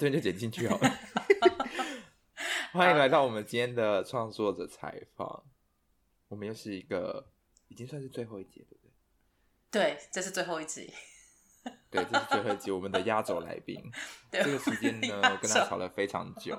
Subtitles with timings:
[0.00, 0.90] 这边就剪进去好了。
[2.72, 5.44] 欢迎来到我们今天的创作者采访，
[6.28, 7.30] 我们又是一个
[7.68, 8.90] 已经算是最后一集，对不对？
[9.70, 10.90] 对，这是最后一集。
[11.90, 13.78] 对，这是最后一集，我们的压轴来宾。
[14.32, 16.58] 这个时间呢，我跟他吵了非常久，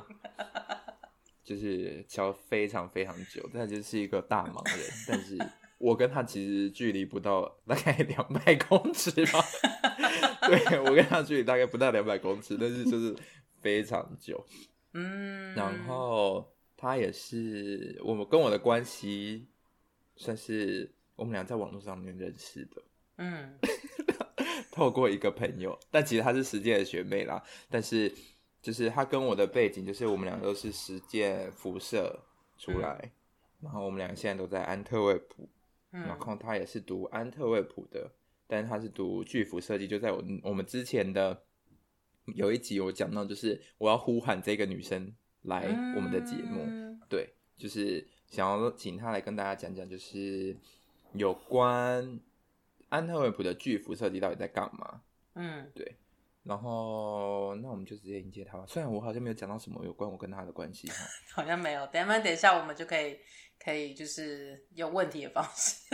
[1.43, 3.49] 就是吵非常非常久。
[3.51, 5.35] 他就是一个大忙人，但是
[5.79, 9.43] 我跟他其实距离不到大概两百公尺吧。
[10.47, 13.15] 对，我跟他距离大概不到两百公尺，但是 就是
[13.59, 14.45] 非常久。
[14.93, 19.47] 嗯，然后他也是我们跟我的关系，
[20.15, 22.81] 算是我们俩在网络上面认识的。
[23.17, 23.57] 嗯。
[24.71, 27.43] 透过一个朋友，但其实他是实践的学妹啦。
[27.69, 28.11] 但是，
[28.61, 32.17] 就是他跟我的背景，就是我们俩都是实践辐射
[32.57, 33.11] 出来，嗯、
[33.63, 35.49] 然后我们俩现在都在安特卫普，
[35.91, 38.09] 嗯、然后他也是读安特卫普的，
[38.51, 39.87] 但是她是读巨幅设计。
[39.87, 41.41] 就在我我们之前的
[42.35, 45.61] 有一集，我讲到，就是我要呼喊这个女生来
[45.95, 50.53] 我们的节目，嗯、对，就是想要请她来跟大家讲讲，就是
[51.13, 52.19] 有关。
[52.89, 55.01] 安特卫普的巨幅设计到底在干嘛？
[55.35, 55.95] 嗯，对。
[56.43, 58.65] 然后，那我们就直接迎接他吧。
[58.67, 60.89] 虽然我好像没有讲到什么有关我跟他的关系，
[61.33, 61.87] 好像没有。
[61.87, 63.17] 等下，等一下，我们就可以
[63.63, 65.85] 可以就是有问题的方式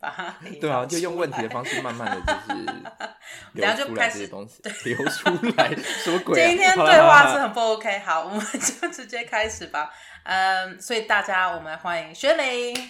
[0.00, 2.62] 把它对啊，就用问题的方式慢慢的就是
[3.52, 6.46] 流出来这些东西，流出来什么鬼啊？
[6.48, 7.98] 今天对话是很不 OK。
[8.00, 9.90] 好，我们就直接开始吧。
[10.22, 12.88] 嗯，所以大家，我们来欢迎薛玲。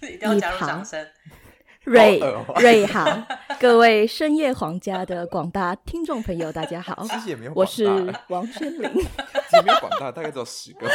[0.02, 1.06] 一定要加入掌声，
[1.84, 2.20] 瑞
[2.56, 3.06] 瑞好，
[3.58, 7.06] 各位深夜皇家的广大听众朋友，大家好，
[7.54, 7.86] 我是
[8.28, 8.90] 王轩林，
[9.48, 10.94] 其实没有广大，大概只有十个吧。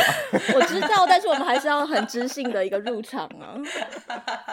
[0.53, 3.57] 我知道，但是我们还是要很知性的一个入场啊。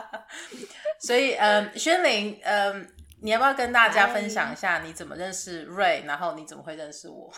[0.99, 2.89] 所以，嗯，轩林，嗯，
[3.21, 7.31] 你要不要跟大家分享一下你怎么认识瑞，然后你怎么会认识我？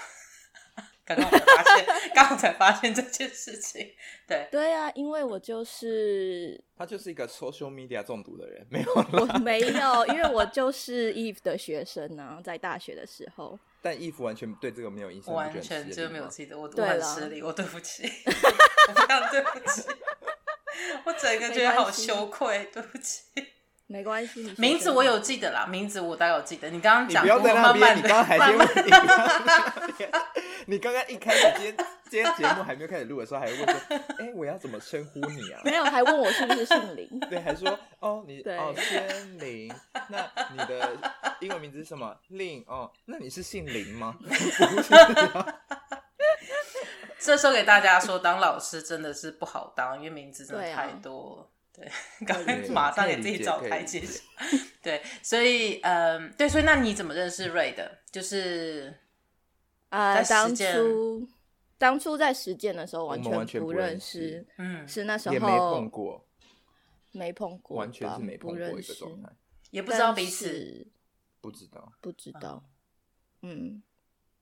[1.05, 3.93] 刚刚我才发现，刚刚才发现这件事情。
[4.27, 13.59] 对对啊，因为我就是他就是一个 social media 中毒的人，没有我没 有，因为我就是 Eve 的学生呢、啊，在大学的时候。
[13.83, 18.05] 但 Eve 完全对这个没有印象，完全就没有记得，我我很失礼，我对不起，
[18.89, 19.83] 我非常对不起，
[21.05, 23.25] 我整个觉得好羞愧，对不起。
[23.94, 26.69] 没关系，名字我有记得啦，名字我大概有记得。
[26.69, 28.91] 你刚刚讲，不要在那边，你刚刚还先问你，
[30.66, 31.77] 你刚刚一开始今天
[32.10, 33.75] 今天节目还没有开始录的时候，还问说，
[34.19, 35.60] 哎，我要怎么称呼你啊？
[35.65, 37.09] 没有，还问我是不是姓林？
[37.31, 39.72] 对，还说哦，你哦，轩伶，
[40.09, 40.91] 那你的
[41.38, 42.16] 英文名字是什么？
[42.31, 44.16] 林哦，那你是姓林吗？
[47.21, 51.49] 这时候给大家说，当老师真的是不好当，因为名字真的太多。
[51.75, 51.91] 对，
[52.25, 54.23] 刚刚马上给自己找台阶下。
[54.81, 57.99] 对，所以，嗯，对，所以那你怎么认识瑞的？
[58.12, 58.95] 就是
[59.89, 61.29] 啊，当初
[61.77, 66.25] 当初在实践的时候完全不认识，嗯，是那时候也没碰过，
[67.11, 69.29] 没碰过，完全是没碰过一个状态，
[69.71, 70.87] 也不知道彼此，
[71.41, 72.62] 不知道，不知道，
[73.43, 73.83] 嗯，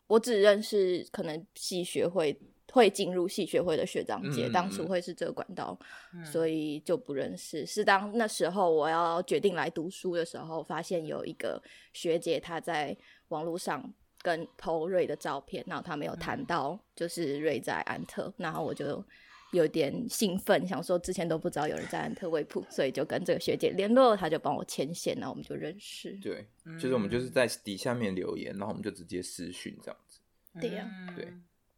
[0.09, 2.39] 我只认识可能系学会。
[2.73, 5.79] 会进入系学会的学长姐，当初会是这个管道，
[6.15, 7.67] 嗯、所以就不认识。
[7.67, 11.63] 是当那时候我要决定来读书的时候，发现有一个
[11.93, 12.97] 学姐她在
[13.29, 19.05] 网络上跟 po 瑞的照片，然后她没有谈到就是瑞在安特，然后我就
[19.53, 26.19] 有点兴奋，想说之前都不知道有人在安特卫普，所以就跟这个学姐联络，她就帮我牵线，然后我们就认识。
[26.23, 26.47] 对，
[26.81, 30.21] 就是我们就是在底下面留言，然后我们就直接私讯这样子。
[30.59, 31.31] 对呀，对。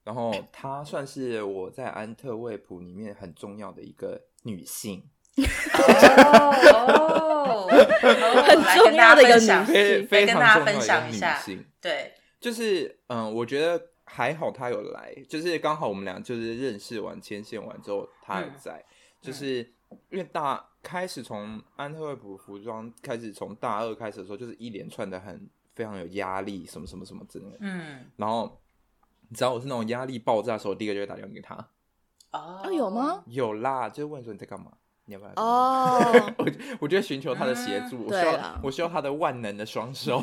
[0.05, 5.03] 然后她算是我在安特卫普里面很重要的一个女性，
[6.53, 7.67] 哦，
[8.47, 11.65] 很重要的一个女性，非常重要的一个女性。
[11.81, 18.85] 对，就是嗯，我觉得还好她有来，就是刚好我们俩就是认识完牵线完之后，她也在，嗯、
[19.23, 19.67] 就是
[20.11, 28.61] 因为大开始从安特卫普服装开始，从大二开始的时候，就是一连串的很非常有压力，什么什么什么之类的，嗯，然后。
[29.29, 31.69] 你知道我是那种压力爆炸的时候，第一个就会打电话给他。
[32.33, 33.23] 哦，有吗？
[33.27, 34.67] 有啦，就问说你在干嘛？
[35.07, 35.33] 你要不要？
[35.37, 36.01] 哦，
[36.39, 36.47] 我
[36.81, 40.23] 我就寻求他的协助，我需要我需要他的万能的双手，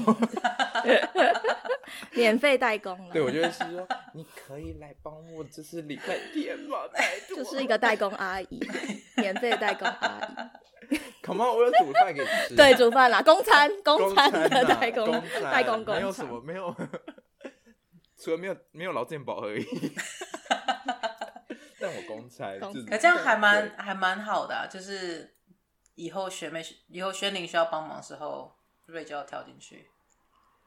[2.13, 2.98] 免费代工。
[3.13, 6.77] 对，我就会说你可以来帮我，这是礼拜天嘛，
[7.30, 8.59] 就是一个代工阿姨，
[9.18, 10.97] 免费代工阿姨。
[11.24, 12.56] Come on，我有煮饭给你吃。
[12.56, 15.09] 对，煮饭啦，公餐，公餐的代工，
[15.44, 16.75] 代工工，没有什么，没有。
[18.21, 19.65] 除了没有没有劳健保而已，
[21.79, 22.56] 但我公差，
[22.88, 25.33] 可这样还蛮还蛮好的，就是
[25.95, 29.88] 以后学妹以后轩伶需要帮忙的时候，瑞就要跳进去。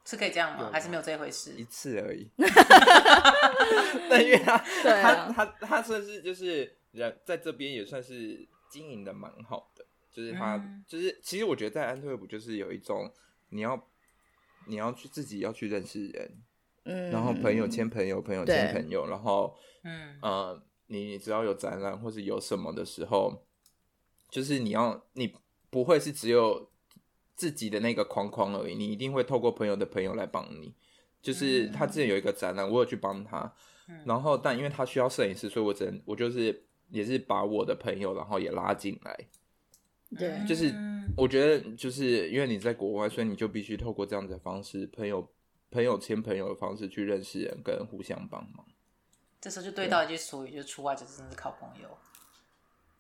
[0.07, 0.69] 是可以这样吗？
[0.71, 1.53] 还是没有这回事？
[1.53, 2.31] 一次而已。
[4.11, 13.11] 但因为他他他他算是就是人在这边也算是经营的蛮好的，就是他、嗯、就是其实我觉得在安特卫普就是有一种
[13.49, 13.89] 你要
[14.67, 16.43] 你要去自己要去认识人，
[16.85, 23.45] 嗯，然后朋友牵朋友，朋友牵朋友，然后嗯呃你只要有展览或是有什么的时候，
[24.31, 25.35] 就是你要你
[25.71, 26.71] 不会是只有。
[27.37, 30.73] 自己的那个框框而已，你一定会透过朋友的朋友来帮你。
[31.21, 33.53] 就是他之前有一个展览，我有去帮他，
[34.07, 39.19] 然后但因为他需要摄影师，所以我只能我就是也是把我的朋友，然后也拉进来。
[40.17, 40.73] 对，就是
[41.17, 45.29] 我觉得就是因为你在国外，所以你就必须透过这样子的方式，朋友
[45.75, 48.65] 朋友牵朋友的方式去认识人，跟互相帮忙。
[49.41, 51.89] 这时候就对到一句俗语，就是出外就真的是靠朋友。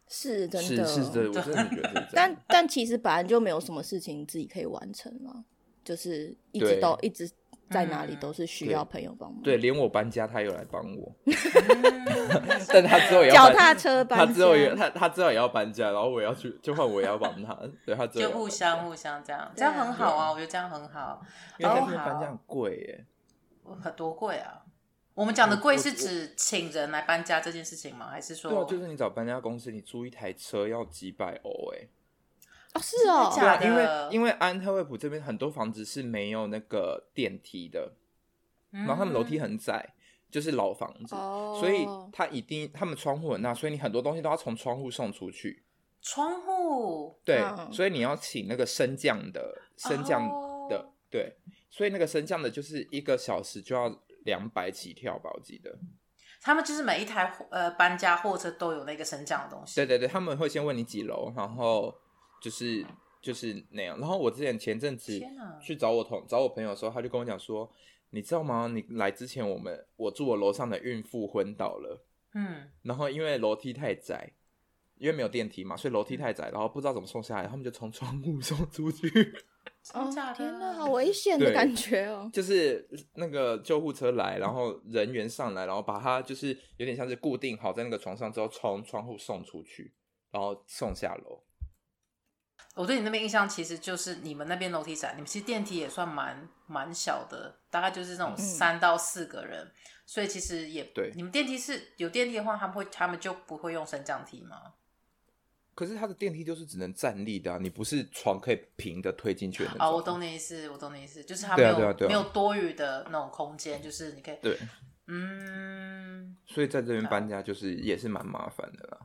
[0.08, 2.08] 是真的，是是的，我真的觉得。
[2.12, 5.44] 但但其实本来就没有什么事情自己可以完成了，
[5.84, 7.30] 就是一直都一直
[7.74, 9.42] 在哪里都是需要朋友帮忙。
[9.42, 11.12] 对，连我搬家他有来帮我，
[12.72, 21.20] 但他之后也要脚踏车搬家，他之后也他他之后也要搬家，然后我要去，就换我也要帮他，对他就互相互相这样，这样很好啊，我觉得这样很好。
[21.58, 23.04] 因为搬家很贵耶，
[23.82, 24.60] 很多贵啊。
[25.14, 28.08] 我们讲的贵是指请人来搬家这件事情吗？
[28.10, 28.50] 还是说？
[28.50, 31.88] 对啊，就是你找搬家公司，你租一台车要几百欧哎。
[32.74, 37.94] 哦，是哦，对啊，因为因为安特卫普这边很多房子是没有那个电梯的，
[38.70, 39.94] 然后他们楼梯很窄，
[40.30, 41.14] 就是老房子，
[41.58, 45.64] 所以他一定他们窗户很大，所以你很多东西都要从窗户送出去。
[46.02, 47.18] 窗户？
[47.24, 47.42] 对，
[47.72, 50.28] 所以你要请那个升降的，升降
[50.68, 51.36] 的，对，
[51.70, 53.98] 所以那个升降的就是一个小时就要。
[54.24, 55.70] 两百起跳吧，我记得。
[56.40, 59.74] 他们就是每一台呃搬家货车都有那个升降的东西。
[59.76, 61.94] 对对对，他们会先问你几楼，然后
[62.44, 62.84] 就是
[63.22, 63.98] 就是那样。
[63.98, 65.18] 然后我之前前阵子
[65.62, 67.70] 去找我同找我朋友的时候，他就跟我讲说，
[68.10, 68.68] 你知道吗？
[68.68, 72.04] 你来之前，我们我住我楼上的孕妇昏倒了。
[72.34, 72.70] 嗯。
[72.82, 74.30] 然后因为楼梯太窄，
[74.98, 79.08] 因为没有电梯嘛，所以楼梯太窄，然后不知道怎么送下来，他们就从窗户 送出去。
[79.94, 82.30] 哦，天哪，好危险的感觉哦！
[82.32, 89.92] 就是那个救护车来，然后人员上来，然后把他就是有点像是固定好在那个床上之后，从窗户送出去，
[90.30, 91.42] 然后送下楼。
[92.74, 99.72] 我对你那边印象其实就是你们那边楼梯窄，你们其实电梯也算蛮蛮小的，大概就是那种三到四个人，嗯、
[100.04, 101.12] 所以其实也对。
[101.14, 104.74] 你们电梯是有电梯的话，他们会他们就不会用升降梯吗？
[105.74, 109.70] 可是他的电梯就是只能站立的啊，你不是床可以平的推进去的。
[109.78, 114.58] 哦，我懂你意思，我懂你意思，就是他没有没有多余的那种空间，就是你可以对，
[115.06, 116.36] 嗯。
[116.46, 118.98] 所以在这边搬家就是也是蛮麻烦的啦。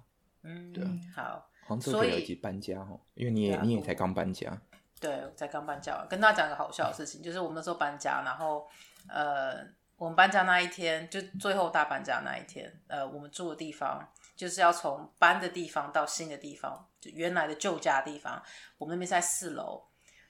[0.43, 0.83] 嗯，对，
[1.15, 1.48] 好。
[1.81, 4.55] 所以一起搬家哦，因为你也你也才刚搬家。
[4.99, 6.05] 对，我才刚搬家。
[6.09, 8.67] 跟大家讲个好笑的事情，就是我们那时候搬家，然后
[9.07, 9.65] 呃，
[9.97, 14.07] 我们搬家那一天，就最后大搬家那一天，呃，我们住的地方。
[14.35, 18.41] 就是要从搬的地方到新的地方，就原来的旧家的地方。
[18.77, 19.83] 我们那边是在四楼，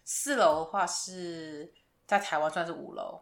[0.04, 1.72] 四楼的话是
[2.08, 3.22] 在台湾算是五楼，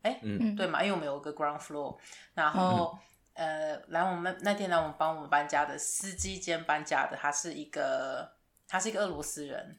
[0.00, 0.82] 哎、欸，嗯，对嘛？
[0.82, 1.98] 因为我们有个 ground floor。
[2.32, 2.98] 然后，嗯、
[3.34, 8.32] 呃，来我们那天来我们帮我们搬家的司机兼搬家的，他是一个，
[8.66, 9.78] 他是一个俄罗斯人。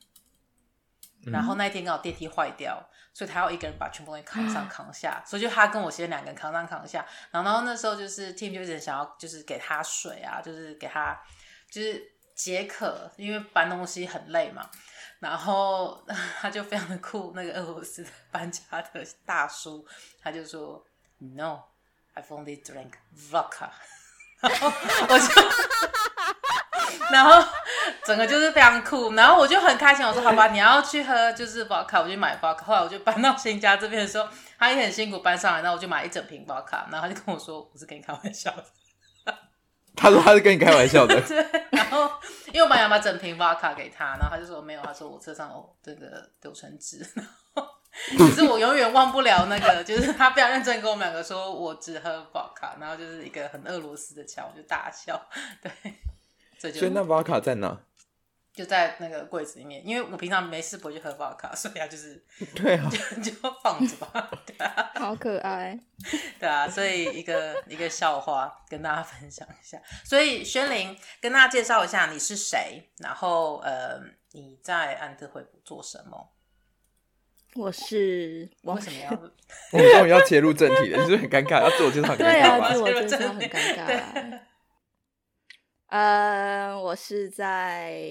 [1.27, 2.89] 然后那一天刚好电梯坏掉。
[3.15, 11.21] 所以他要一个人把全部东西扛上扛下，所以就他跟我先生两个人扛上扛下，然后，然后那时候就是 Tim 就一直想要就是给他水啊，就是给他
[11.69, 14.67] 就是解渴，因为搬东西很累嘛。
[15.19, 16.03] 然后
[16.41, 19.87] 他就非常的酷，那个俄罗斯搬家的大叔，
[20.19, 20.83] 他就说
[22.15, 22.93] No，I've only drank
[23.31, 23.69] vodka。
[24.41, 24.71] 然后
[25.09, 25.25] 我就。
[27.11, 27.43] 然后
[28.05, 32.63] 整个就是非常酷，然后我就很开心，我说好吧，你要去喝就是 vodka，我就买 vodka。
[32.63, 34.27] 后来我就搬到新家这边的时候，
[34.57, 38.65] 他也很辛苦搬上来，然后我就买一整瓶 vodka，然后他就跟我说我是跟你开玩笑的。
[39.95, 41.19] 他说他是跟你开玩笑的。
[41.27, 42.09] 对，然后
[42.47, 47.05] 因为我本来要把整瓶 vodka 给他，然后他就说没有，他说我车上有这个柳橙汁。
[48.17, 55.19] 可是我永远忘不了那个，就是他非常认真跟我们两个说我只喝 vodka，然后就是一个很俄罗斯的腔，我就大笑。
[55.61, 55.71] 对。
[56.71, 57.77] 所以那瓦卡在哪？
[58.53, 62.23] 就在那个柜子里面，因为我平常没事不会去喝瓦卡，所以啊，就是
[62.55, 63.31] 对啊，就就
[63.61, 64.31] 放着吧。
[64.45, 65.77] 对啊，好可爱。
[66.39, 69.77] 对啊，所以一个一个笑话跟大家分享一下。
[70.05, 73.99] 所以轩琳跟大家介绍一下你是谁，然后呃
[74.31, 76.32] 你在安特惠普做什么？
[77.55, 79.11] 我是王什么要？
[79.71, 81.61] 我们终于要切入正题了，你是不是很尴尬？
[81.61, 82.23] 要自我介绍很尴尬？
[82.23, 84.39] 对啊，自我介绍很尴尬。
[85.89, 88.01] 呃，我是在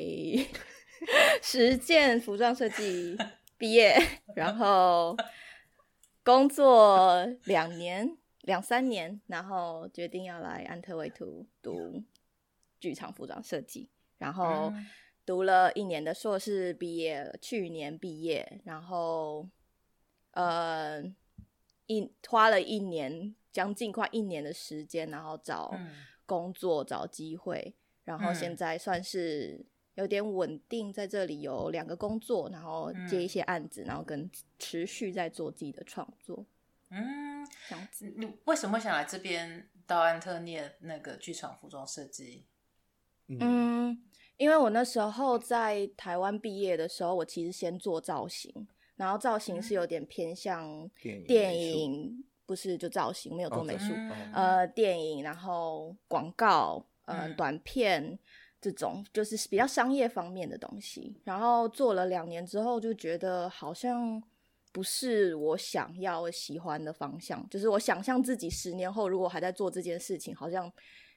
[1.42, 3.18] 实践服装设计
[3.58, 3.96] 毕业，
[4.36, 5.16] 然后
[6.22, 12.04] 工作两年两三年，然后决定要来安特卫图读
[12.78, 14.72] 剧场服装设计，然后
[15.24, 19.48] 读了一年的硕士毕业，去年毕业，然后
[20.32, 21.02] 呃
[21.86, 25.74] 一花了一年将近快一年的时间，然后找
[26.26, 27.74] 工作找机会，
[28.04, 29.64] 然后现在算是。
[29.96, 36.46] 有点稳定，在这里有两个工作，然后接一些案子，嗯、然后跟持续在做自己的创作。
[36.88, 38.10] 嗯，这样子。
[38.16, 42.46] 你为什么会想来这边到安特涅那个剧场服装设计？
[43.26, 44.02] 嗯，
[44.36, 48.52] 因为我那时候在台湾毕业的时候，我其实先做造型，
[48.96, 50.90] 然后造型是有点偏向
[51.26, 53.92] 电影，不是就造型，没有做美术。
[53.94, 58.18] 嗯、呃，电影，然后广告，呃，嗯、短片。
[58.64, 64.22] 这种就是比较商业方面的东西，然后做了两年之后，就觉得好像
[64.70, 67.44] 不是我想要喜欢的方向。
[67.50, 70.72] 就是我想象自己十年后如果还在做这件事情，好像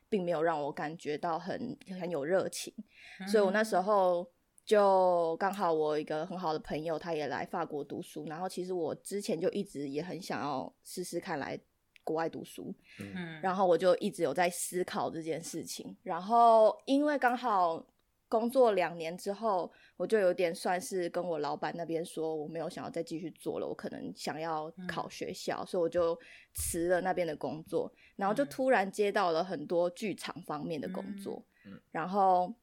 [0.10, 2.74] 并没有让我感觉到很很有热情。
[3.20, 4.28] 嗯、所以我那时候
[4.66, 11.60] 就刚好我一个很好的朋友，他也来法国读书，然后其实我之前就一直也很想要试试看来。
[12.08, 15.98] 国外读书，嗯，然后我就一直有在思考这件事情。
[16.04, 17.84] 然后因为刚好
[18.30, 26.18] 工作两年之后，我就有点算是跟我老板那边说，我没有想要再继续做了，我可能想要考学校，嗯、所以我就
[26.54, 27.92] 辞了那边的工作。
[28.16, 32.54] 然后就突然接到了很多剧场方面的工作，嗯、然后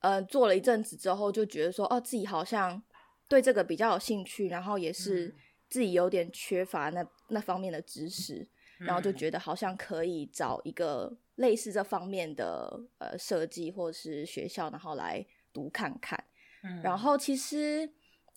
[0.00, 2.82] 呃做了一阵子之后，就觉得说，哦，自己好像
[3.28, 5.28] 对这个比较有兴趣，然后也是。
[5.28, 5.34] 嗯
[5.70, 8.46] 自己有点缺乏那那方面的知识，
[8.78, 16.22] 然后就觉得好像可以找一个类似这方面的呃设计或是学校，然后来读看看。
[16.62, 17.88] 嗯，然后其实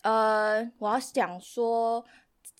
[0.04, 2.06] 呃，我要讲说，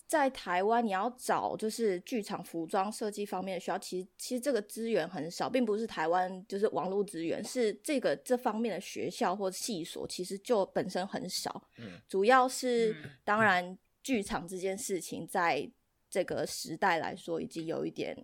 [0.06, 11.62] 在台湾你要找就是剧场服装设计方面的学校，其实其实这个资源很少，并不是台湾就是网络资源，是这个这方面的学校或系所其实就本身很少。
[11.78, 13.78] 嗯，主要是当然。
[14.00, 15.70] 剧场这件事情，在
[16.08, 18.16] 这个时代来说，已经有一点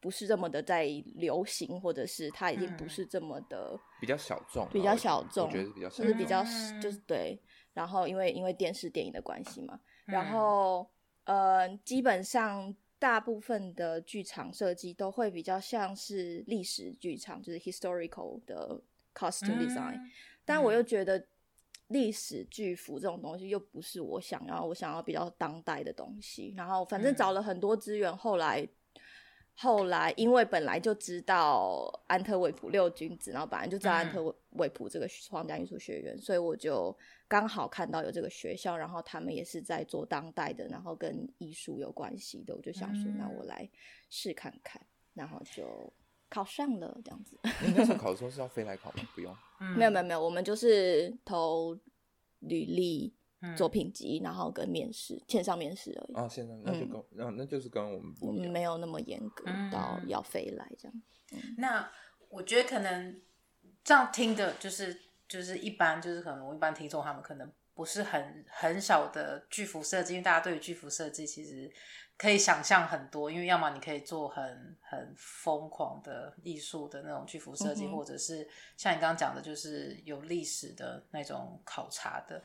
[0.00, 0.84] 不是这么的在
[1.14, 6.44] 流行，或者是它已经不是这么的比较小众，比较小众，我觉得比较小，就是比较
[6.80, 7.40] 就是对。
[7.72, 10.88] 然后因为因为电视电影的关系嘛，然后
[11.24, 18.80] 呃，基本上大部分的剧场设计都会比较像是历史剧场，就是 historical 的
[19.14, 19.98] costume design，
[20.44, 21.26] 但我又觉得。
[21.90, 26.52] 历史剧服这种东西又不是我想要，我想要比较当代的东西。
[26.56, 28.68] 然后反正找了很多资源，后来、嗯、
[29.58, 36.94] 后来因为本来就知道安特卫普六君子，然后本来就知道安特卫普这个皇家艺术学院，嗯、所以我就
[37.26, 43.66] 刚好看到有这个学校，然后他们也是在做当代的，然后跟艺术有关系的，我就想说，那我来
[44.10, 44.80] 试看看，
[45.14, 45.90] 然后就
[46.28, 47.38] 考上了这样子。
[47.64, 49.08] 你那时候 考的时候是要飞来考吗？
[49.14, 49.34] 不用。
[49.74, 51.74] 没有没有没有，我们就是投
[52.40, 53.14] 履历、
[53.54, 56.14] 作品集，然后跟面试，线上面试而已。
[56.14, 61.02] 啊，线上那就跟，那那就是跟我们不一样，没有那么严格到要飞来这样。
[61.58, 61.90] 那
[62.28, 63.20] 我觉得可能
[63.84, 64.98] 这样听的，就是
[65.28, 71.70] 就是一般，就是可能我一般听众他们可能不是很很少的巨幅设计，因为大家对于巨幅设计其实。
[72.18, 82.42] 可以想象很多，因为要么你可以做很很疯狂的艺术的那种剧服设计，嗯、或者是像你刚刚讲的，就是有历史的那种考察的。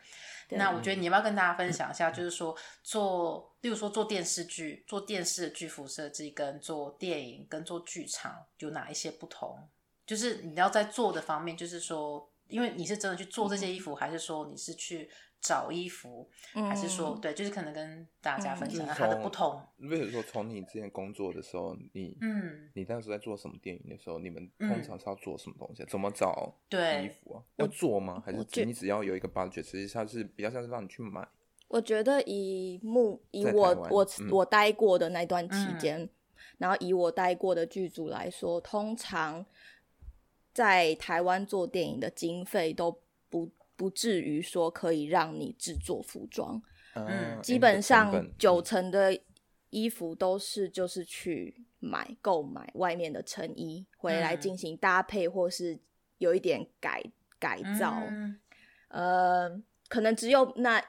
[0.50, 9.58] 那我觉得你要不要跟大家分享一下，就是说做，例如说做电视剧、做电视的剧服设计，跟做电影、跟做剧场有哪一些不同？
[10.06, 15.10] 就是你要在做的方面，就是说，因为你是真的去做这些衣服，嗯、还是说你是去？
[15.42, 19.60] 找衣服，还是说、嗯、对，就是可能跟大家分享它的不同。
[19.78, 25.82] 比如说，从你之前工作的时候，你嗯，你当时在做什么电影的时候，你们通常是要做什么东西？
[25.82, 27.44] 嗯、怎么找衣服啊？
[27.56, 28.22] 要做吗？
[28.24, 29.64] 还是你只要有一个 budget？
[29.64, 31.28] 其实它是比较像是让你去买。
[31.68, 36.10] 我觉得以目以我我、嗯、我待过的那段期间，嗯、
[36.60, 39.44] 然后以我待过的剧组来说，通常
[40.54, 43.01] 在台湾做电影的经费都
[43.82, 43.92] 不。
[43.92, 46.62] 至于说可以让你制作服装，
[46.96, 49.20] 嗯，基本上九成的
[49.70, 55.78] 衣服都是就是去买购买外面的成衣回来进行搭配，或是
[56.20, 57.04] 有一点改
[57.38, 58.40] 改造，嗯、
[58.88, 60.82] 呃，可能只有那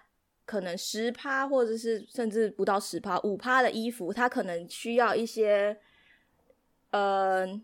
[0.47, 5.77] 可能十趴，或者是甚至不到十趴，五趴的衣服，它可能需要一些
[6.91, 7.61] 呃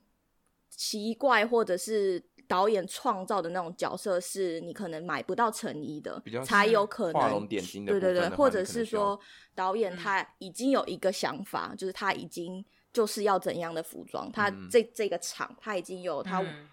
[0.69, 2.25] 奇怪或者是。
[2.49, 8.01] 导演创造的那种角色，是你可能买不到成衣的，比较才有可能画龙点睛的的。
[8.01, 9.21] 对对对，或者是说
[9.55, 16.67] 导演他已经有一个想法，嗯、就是他已经就是要怎样的服装，他嗯这这个场他已经有他嗯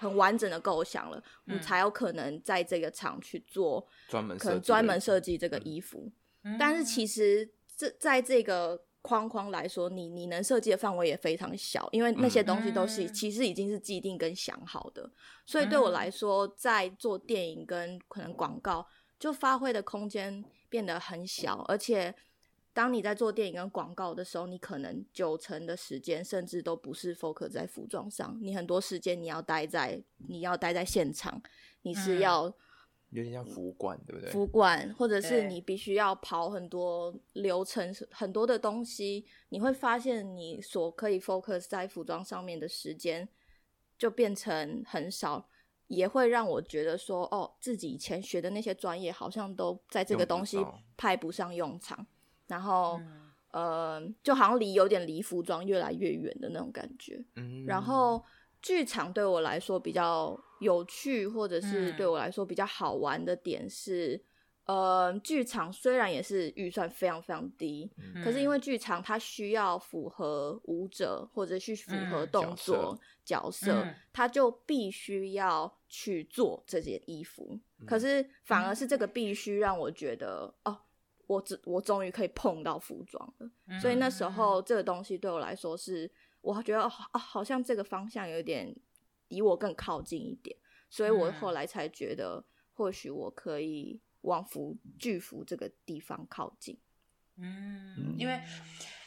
[0.00, 6.10] 很完整的构想了，嗯你才有可能在这个场去做专门可能专门设计这个衣服。
[6.42, 15.10] 嗯但是其实这在这个框框来说，你你能设计的范围也非常小，因为那些东西都是、嗯其实已经是既定跟想好的，
[15.46, 18.86] 所以对我来说，在做电影跟可能广告，
[19.18, 22.14] 就发挥的空间变得很小，而且
[22.72, 31.42] 当你在做电影跟广告的时候，你可能九成的时间甚至都不是 focus 在服装上，你很多时间你要待在你要待在现场，
[31.82, 32.54] 你是要、嗯
[33.10, 34.30] 有点像服管，对不对？
[34.30, 43.28] 服管，或者是你必须要跑很多流程，很多的东西，你会发现你所可以 focus 在服装上面的时间
[43.98, 45.48] 就变成很少，
[45.88, 50.64] 也会让我觉得说，哦，自己以前学的那些专业好像都在这个东西
[50.96, 52.06] 派不上用场，
[52.46, 57.20] 然后、嗯呃，就好像离有点离服装越来越远的那种感觉。
[57.34, 58.24] 嗯，然后
[58.62, 61.96] 剧场对我来说比较有趣，或者是嗯。
[61.96, 64.22] 对我来说比较好玩的点是，
[64.64, 68.22] 呃，剧场虽然也是预算非常非常低，嗯。
[68.22, 72.30] 可是因为剧场它需要符合舞者或者去符合嗯。
[72.30, 73.94] 动作、角色，嗯。
[74.12, 77.58] 它就必须要去做这件衣服。
[77.86, 80.78] 可是反而是这个必须让我觉得，哦，
[81.26, 83.50] 我只我终于可以碰到服装了。
[83.66, 83.80] 嗯。
[83.80, 86.08] 所以那时候这个东西对我来说是，
[86.42, 88.74] 我觉得啊、哦，好像这个方向有点
[89.30, 90.54] 离我更靠近一点，
[90.90, 92.44] 所以我后来才觉得，
[92.74, 96.78] 或许我可以往服剧服这个地方靠近。
[97.42, 98.38] 嗯，因为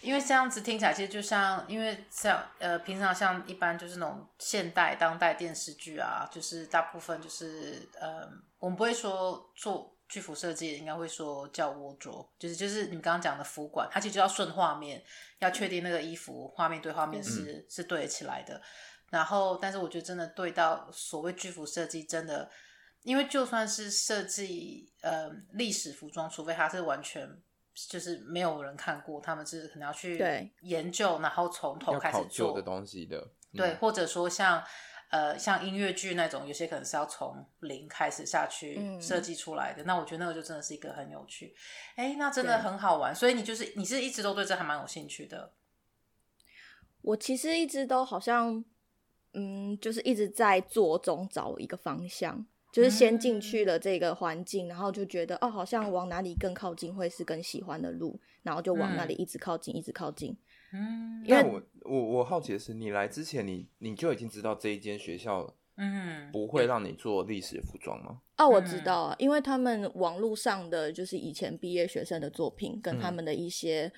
[0.01, 15.03] 因为这样子听起来，其实就像因为像呃，平常像一般就是那种现代当代电视剧啊，就是大部分就是呃，我们不会说做剧服设计，应该会说叫 wardrobe，就是就是你们刚刚讲的服管，它其实就要顺画面，
[15.39, 18.59] 要确定那个衣服画面对画面是、嗯、是对得起来的。
[19.13, 22.49] 然后，但是我觉得真的对到所谓剧服设计，真的，
[23.04, 27.41] 因为就算是设计呃历史服装，除非它是完全。
[27.89, 30.23] 就是没有人看过，他们是可能要去
[30.62, 33.17] 研究，然后从头开始做的东西的。
[33.52, 34.63] 嗯、对，或者说像
[35.10, 39.82] 呃像音乐剧那种，有些可能是要从零开始下去设计出来的。
[39.82, 41.56] 嗯、那我觉得那个就真的是一个很有趣，
[41.95, 43.15] 哎，那真的很好玩。
[43.15, 45.52] 所以你就是你是一直都对这还蛮有兴趣的。
[47.02, 48.63] 我其实一直都好像，
[49.33, 52.45] 嗯，就是一直在做中找一个方向。
[52.71, 60.35] 就是先进去了这个环境，嗯、然后就觉得哦，好像往哪里更靠近会是更喜欢的路，然后就往那里一直靠近，嗯、一直靠近。
[60.73, 68.21] 嗯，因为我我我好奇的是，你来之前你，你你就已经知道这一间学校，嗯，不会让你做历史服装吗？
[68.37, 73.93] 嗯、哦，我知道啊，因为他们网络上的就是以前毕业学生的作品，跟他们的一些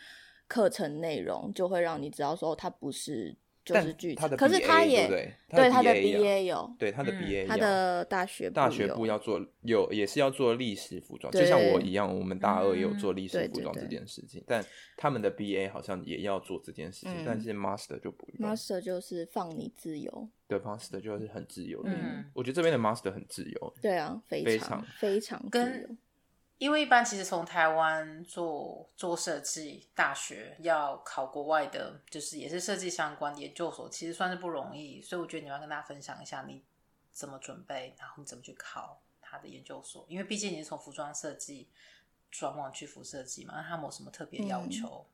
[0.50, 3.38] 课程内容，就会让你知道说他不是。
[3.66, 14.64] 就是剧场，可是他也对他的 BA 有，对他的 BA，他的大学大学部要做有也是要做历史服装，就像我一样，我们大二也有做历史服装这件事情，但
[14.96, 21.92] 他们的 BA 好像也要做这件事情，但是 Master 就不用，Master 就是放你自由，对，Master 就是很自由的，
[22.34, 25.98] 我觉得这边的 Master 很自由，对啊，非常非常自由。
[26.58, 35.02] 因为一般其实从台湾做做设计，大学要考国外的，就是也是设计相关的研究所，其实算是不容易。
[35.02, 36.64] 所以我觉得你要跟大家分享一下你
[37.12, 40.06] 怎么准备，然后你怎么去考他的研究所。
[40.08, 41.68] 因为毕竟你是从服装设计
[42.32, 45.06] 转往剧服设计嘛，那他有没有什么特别要求？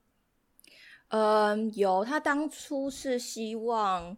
[1.10, 2.06] 嗯，嗯，有。
[2.06, 4.16] 他当初是希望，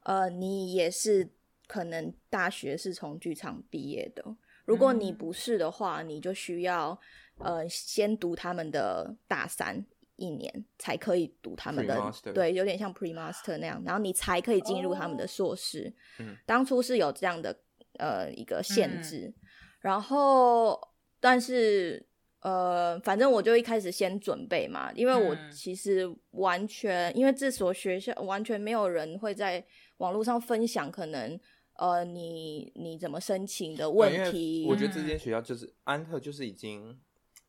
[0.00, 1.30] 呃，你也是
[1.68, 4.36] 可能大学是从剧场毕业的。
[4.64, 6.98] 如果你不是的话，你就需要
[7.38, 9.84] 呃先读他们的大三
[10.16, 15.92] 一年，才可以读他们的对，有点像 pre-master 那样，然后你才可以进入他们的硕士。
[16.18, 16.28] Oh.
[16.28, 17.54] 嗯，当初是有这样的
[17.98, 19.34] 呃一个限制，嗯、
[19.80, 20.80] 然后
[21.20, 22.06] 但是
[22.40, 29.64] 呃，反正我就一开始先准备嘛，因为我其实完全、嗯、因为这所学校完全没有人会在
[29.98, 31.38] 网络上分享可能。
[31.76, 34.66] 呃，你你怎么申请的问题？
[34.68, 36.96] 我觉得这间学校就是、嗯、安特，就是已经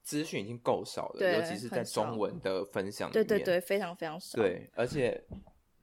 [0.02, 4.38] 资讯已经够少了，尤其是在中文的分享里面，对对对，非常非常少。
[4.38, 5.24] 对，而且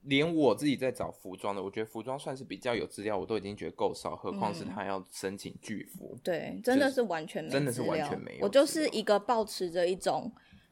[0.01, 8.43] 连我自己在找服装的，我觉得服装算是比较有资料，我都已经觉得够少，何况是他要申请巨服、嗯，对，真的是完全没，真的是完全没有。
[8.43, 10.29] 我就是一个保持着一种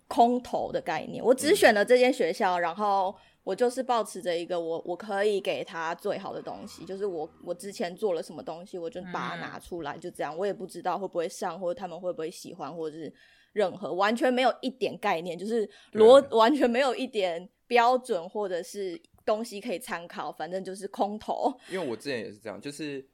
[0.10, 10.38] 空投的概念，我只选了这间学校，嗯、然后我就是保持着一个我我可以给他最好的东西，就是我我之前做了什么东西，我就把它拿出来，嗯、就这样。
[10.38, 13.14] 我也不知道会不会上，或者他们会不会喜欢，或者是
[13.54, 21.54] 任何完全没有一点概念，就是逻对完全没有一点标准或者是东西可以参考，反正就是空投。
[21.70, 23.11] 因为我之前也是这样，就是。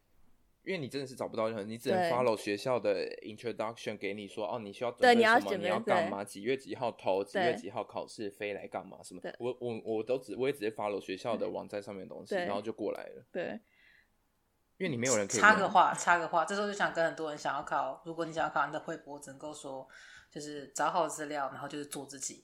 [0.68, 9.22] 因为你真的是找不到任何，你只能 follow 学校的 introduction 给你说哦，你需要准备什么，你要，你要干嘛，几月几号投，几月几号考试，飞来干嘛什么？
[9.22, 13.26] 对我我我都只我也直接 follow 学校的网站上面的东西，然后就过来了。
[13.32, 13.58] 对，
[14.78, 19.88] 因为你没有人可以插个话，插个话，这时候就想跟很多人想要考，如果你想要考你的会博，只能够说
[20.30, 22.44] 就是找好资料，然后就是做自己。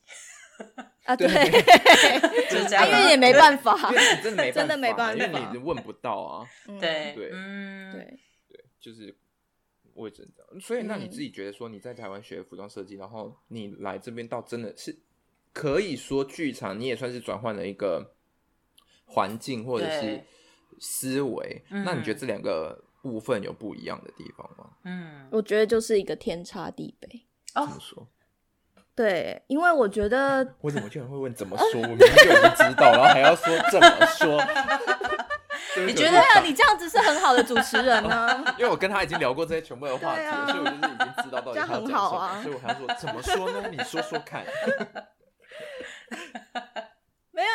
[1.05, 1.27] 啊，对，
[2.49, 3.75] 就是这样，因为也没办法，
[4.23, 6.47] 真的没办法，真的没办法，因为你问不到啊。
[6.79, 9.13] 对对，嗯，对对，就是
[9.93, 10.59] 我也真的。
[10.61, 14.97] 所以，那你自己觉得说你在台湾学服装设计，然后你来这边到真的是
[15.51, 18.15] 可以说剧场，你也算是转换了一个
[19.05, 20.23] 环境或者是
[20.79, 21.63] 思维。
[21.69, 24.69] 那你觉得这两个部分有不一样的地方吗？
[24.85, 27.19] 嗯，我觉得就是一个天差地别。
[27.53, 28.07] 怎么说？
[28.95, 31.81] 对，因为我觉得我怎么居然会问怎么说？
[31.81, 34.43] 我明明就已经知道，然后还要说怎么说？
[35.87, 36.39] 你觉得啊？
[36.43, 38.43] 你这样子是很好的主持人呢？
[38.59, 43.67] 因为我跟他已经聊过这些全部的话题，啊、所以我就是已经知道到底他要讲什么，这样很好啊、所以我还要说怎么说呢？
[43.71, 44.43] 你说说看。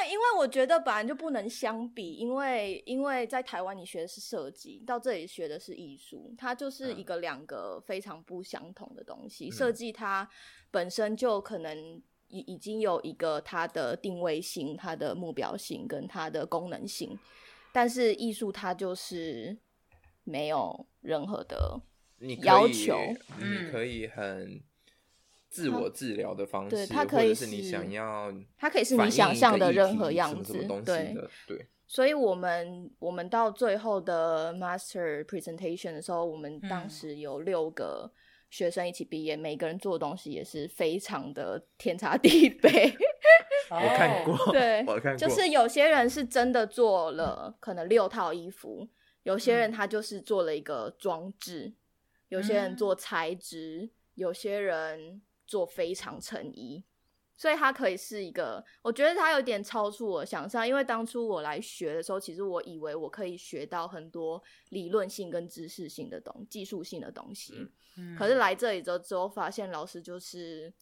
[0.07, 9.51] 因为我觉得本来就不能相比，因为因为在台湾你学的是设计，到这里学的是艺术，它就是一个两个非常不相同的东西。
[9.51, 10.31] 设计、嗯、它
[10.71, 17.19] 本身就可能已已经有一个它的定位性、它的目标性跟它的功能性，
[17.73, 19.57] 但是艺术它就是
[20.25, 21.81] 没有任何的
[22.43, 22.99] 要求，
[23.39, 24.63] 你可以很。
[25.63, 30.53] 自我治疗的方式，对，它可以是你想要，它可以是你想象的任何样子，
[30.85, 31.17] 对
[31.47, 31.67] 对。
[31.91, 38.13] 所以，我们我们到最后的 master presentation 的时候，我们当时有六个
[38.51, 42.95] 学生一起毕业，每个人做的东西也是非常的天差地别。
[43.71, 48.87] 我看过，对，我看过，就是有些人是真的做了可能六套衣服，
[49.23, 51.73] 有些人他就是做了一个装置，
[52.29, 55.23] 有些人做材质，有些人。
[55.49, 56.85] 做非常成衣，
[57.35, 60.69] 所以它可以是一个，我觉得它有点超出我想象。
[60.69, 67.55] 因为当初我来学的时候，其实我以为我可以学到很多理论性跟知识性的东技术性的东西。
[67.97, 70.73] 嗯，可是来这里之后，发现老师就是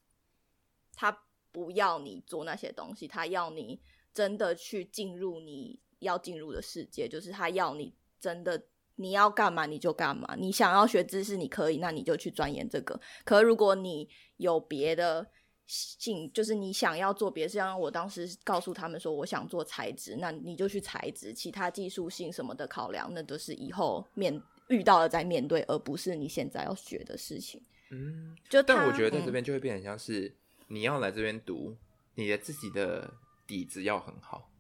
[0.95, 1.17] 他
[1.53, 3.81] 不要你做那些东西，他要你
[4.13, 8.67] 真的去进入你要进入的世界，就是他要你真的。
[8.97, 12.99] 你要干嘛你就干嘛，你想要学知识你可以，那你就去钻研这个。
[13.25, 15.27] 可如果你有别的
[15.67, 27.63] 兴，就是你想要做别的，像我当时告诉他们说我想做材质，那你就去材质，其他技术性什么的考量，那都是以后面遇到了再面对，而不是你现在要学的事情。
[27.91, 30.35] 嗯，就但我觉得在这边就会变成像是
[30.69, 31.77] 你要来这边读，
[32.15, 33.13] 你的自己的
[33.47, 34.51] 底子要很好。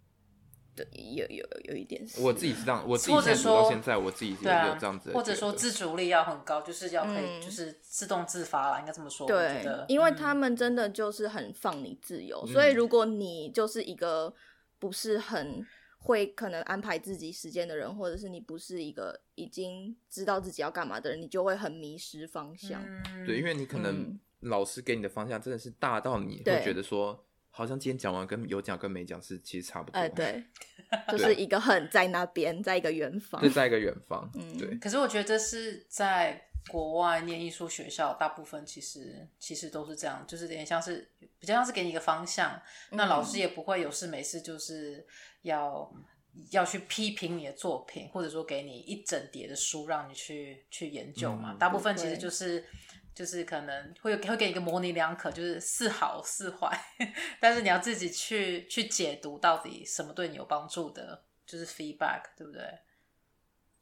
[0.76, 9.26] 对，有有有一点是，我自己是这样，我自己现到现在，我自己也有这样子，或者说自主力要很高，就是要可以，就是自动自发啦，应该这么说。
[9.26, 14.34] 对，因为他们真的就是很放你自由，所以如果你就是一个
[14.78, 15.64] 不是很
[15.98, 22.82] 会可能安排自己时间的人，或者是你不是一个已经知道自己要干嘛的人，你就会很迷失方向。
[23.26, 27.22] 对，因为你可能老师给你的方向真的是大到你会觉得说。
[27.56, 29.98] 好像今天讲完跟有讲跟没讲是其实差不多。
[29.98, 30.44] 哎，对，
[31.08, 34.30] 就是一个很在那边，在一个远方，就在一个远方。
[34.34, 34.76] 嗯，对。
[34.76, 45.06] 可是我觉得这是在国外念艺术学校，大部分其实其实都是这样，就是有点像是比较像是给你一个方向，那老师也不会有事没事就是
[45.40, 45.90] 要
[46.50, 51.56] 要去批评你的作品，或者说给你一整叠的书让你去去研究嘛。
[51.58, 52.62] 大部分其实就是。
[53.16, 56.78] 就是可能会会给你一个模棱两可，就是是好是坏，
[57.40, 62.62] 但是你要自己去去解读到底什么对你有帮助的，就是 feedback，对不对？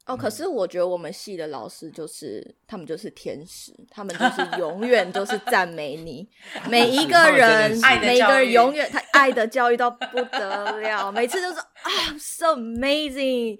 [0.05, 6.29] 哦，可是我觉得我们系的老师就是他们就是天使，他们就是 永远都是赞美你，
[6.69, 13.57] 每一个人，每一个人永远他爱的教育到不得了，每次都说啊，so amazing，it's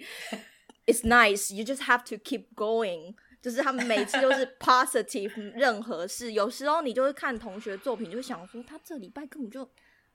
[1.02, 3.16] nice，you just have to keep going。
[3.46, 9.70] 就是他们每次都是 positive，任何事，有时候你就会看同学作品，就会想说他这礼拜根本就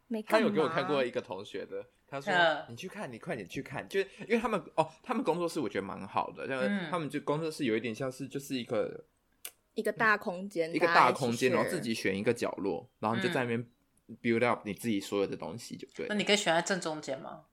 [0.09, 0.41] 没看。
[0.41, 2.35] 他有给我看过一个同学的，他说
[2.69, 9.05] 你去看，你快点去看，就是因为他们哦，他们工作室我觉得蛮好的，就是他们就工作室有一点像是就是一个
[9.75, 13.65] 一个大空间，一个大空间，然后自己选一个角落，然后你就在那边
[14.21, 16.07] build up 你自己所有的东西就对。
[16.09, 17.45] 那你可以选在正中间吗？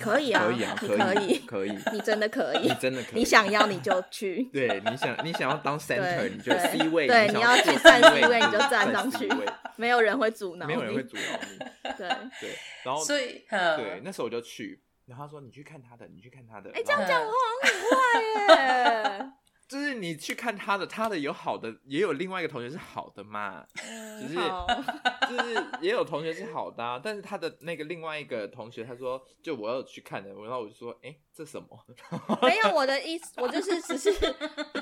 [0.00, 4.44] 可以啊，可以啊，你可以，可以， 你真的可以，你真的可以，你想要你就去。
[4.52, 9.28] 对，你想你想要当 center，你就 C 位，对，你要去站 C 位，你就站上去，
[9.76, 11.58] 没有人会阻挠，没有人会阻挠你。
[11.96, 12.08] 对
[12.40, 16.70] 对，然后所以对，那时候我就去，然后他说你去看他的，你去看他的。
[16.72, 19.32] 哎，这样讲话很坏耶。
[19.68, 31.68] 就是你去看他的，他的有好的，也有另外一个同学是好的嘛，只、就 是就是也有同学是好的，啊，但是他的那个另外一个同学他说，就我要去看的，然后我就说，哎、欸，这什么？
[32.42, 34.12] 没有我的意思，我就是只是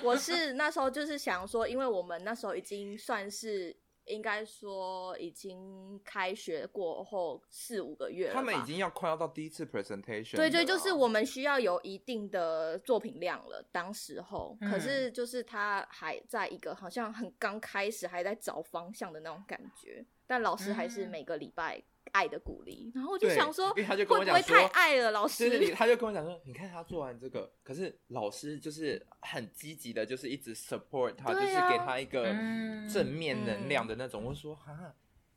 [0.02, 3.83] 我是那时候就是想说，因为我们那时候已经算是。
[4.06, 10.36] 应该说已经开学过后四五个月了，他们已经要快要到第一次 presentation。
[10.36, 13.64] 对对，就是我们需要有一定的作品量了。
[13.72, 20.04] 当时候，嗯、可是就是他还在一个好像很刚开始，还在找方向的那种感觉。
[20.26, 21.82] 但老师还是每个礼拜。
[22.14, 25.50] 爱的鼓励，然后我就想说，因为他就跟我讲说，会不会太爱了，老师。
[25.50, 32.26] 就是他就跟我讲说，你看他做完这个，可是老师就是很积极的，就是一直 support 他，啊、就是给他一个
[32.88, 34.22] 正面能量的那种。
[34.22, 34.94] 嗯、我说哈，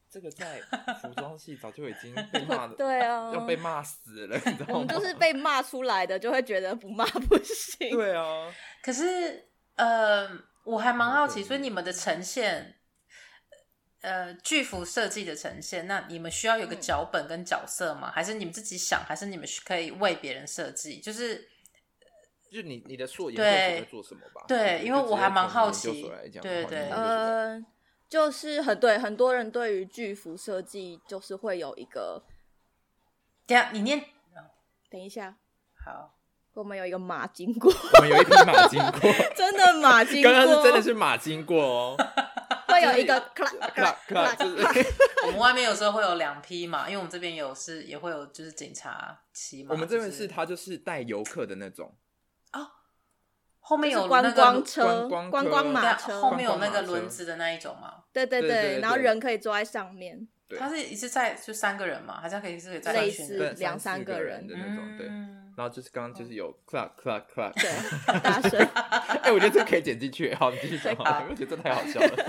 [0.08, 0.62] 这个在
[1.02, 4.74] 服装系早就已经被骂 的，对啊，要被骂死了，你知道吗？
[4.76, 7.90] 我们就是被骂出来的，就会觉得不骂不行。
[7.90, 10.30] 对啊，可是呃，
[10.64, 12.76] 我还蛮好奇，所以你们的呈现。
[14.02, 18.10] 呃，巨幅设计的呈现，那你们需要有个脚本跟角色吗？
[18.10, 19.04] 嗯、还是你们自己想？
[19.04, 21.00] 还是你们可以为别人设计？
[21.00, 21.50] 就是，
[22.52, 24.46] 就你你的硕研究所在做什么吧？
[24.48, 26.04] 对，因为我还蛮好奇。
[26.42, 27.60] 对对，呃，
[28.08, 32.24] 就是很对，很多人对于巨幅设计就是会有一个。
[33.48, 34.06] 等下，你念，
[34.92, 35.38] 等一下，
[35.84, 36.14] 好，
[36.54, 41.98] 我们有一个马经过，我们有一匹马经过，真的马经过，刚刚是真的是马经过哦。
[42.78, 43.14] 会有一个
[45.26, 49.74] 我们外面有时候会有两匹马，因为我们这边有是也会有就是警察骑马。
[49.74, 51.96] 我们这边是他就是带游客的那种
[52.54, 52.68] 哦，
[53.60, 58.04] 后面有观光车、观光马车，后面有那个轮子的那一种嘛？
[58.14, 60.28] 对对对，然后人可以坐在上面。
[60.58, 64.98] 他是一次载就三个人嘛，还是可以是可以载类似两三个人的那种？
[64.98, 65.12] 对。
[65.58, 67.68] 然后就是刚刚就是有 clap clap clap，对，
[68.22, 68.60] 大声。
[69.26, 70.32] 哎，我觉得这个可以剪进去。
[70.36, 70.96] 好，你继续讲。
[70.96, 72.26] 好，我觉得这太好笑了，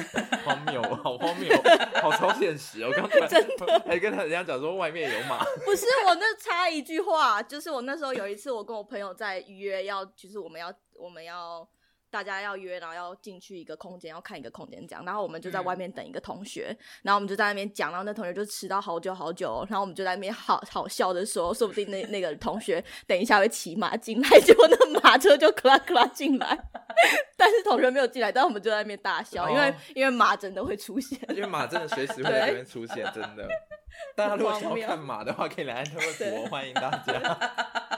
[0.46, 1.54] 荒谬，好荒谬，
[2.00, 2.82] 好超现实。
[2.84, 5.44] 我刚刚真的 还跟他人家讲说外面有马。
[5.62, 11.68] 不是，我那插一句话，就是我那时候有一次，我跟我朋友在约要，就是我们要我们要。
[12.10, 15.04] 大家要约，然后要进去一个空间，要看一个空间，这样。
[15.04, 26.58] 然后我们就在外面等一个同学，嗯、然后我们就在那边讲，然后那同学就迟到好久好久，然后我们就在那边好好笑的说，说不定那那个同学等一下会骑马进来，结果那马车就咔啦咔啦进来，
[27.36, 33.48] 但是同学没有进来，但我们就在那边大笑，哦、因为因为马真的会出现，因为马真的随时会 在这边出现，真的。
[34.14, 37.97] 大家如果想要看马的话，可以来安特卫普，欢迎大家。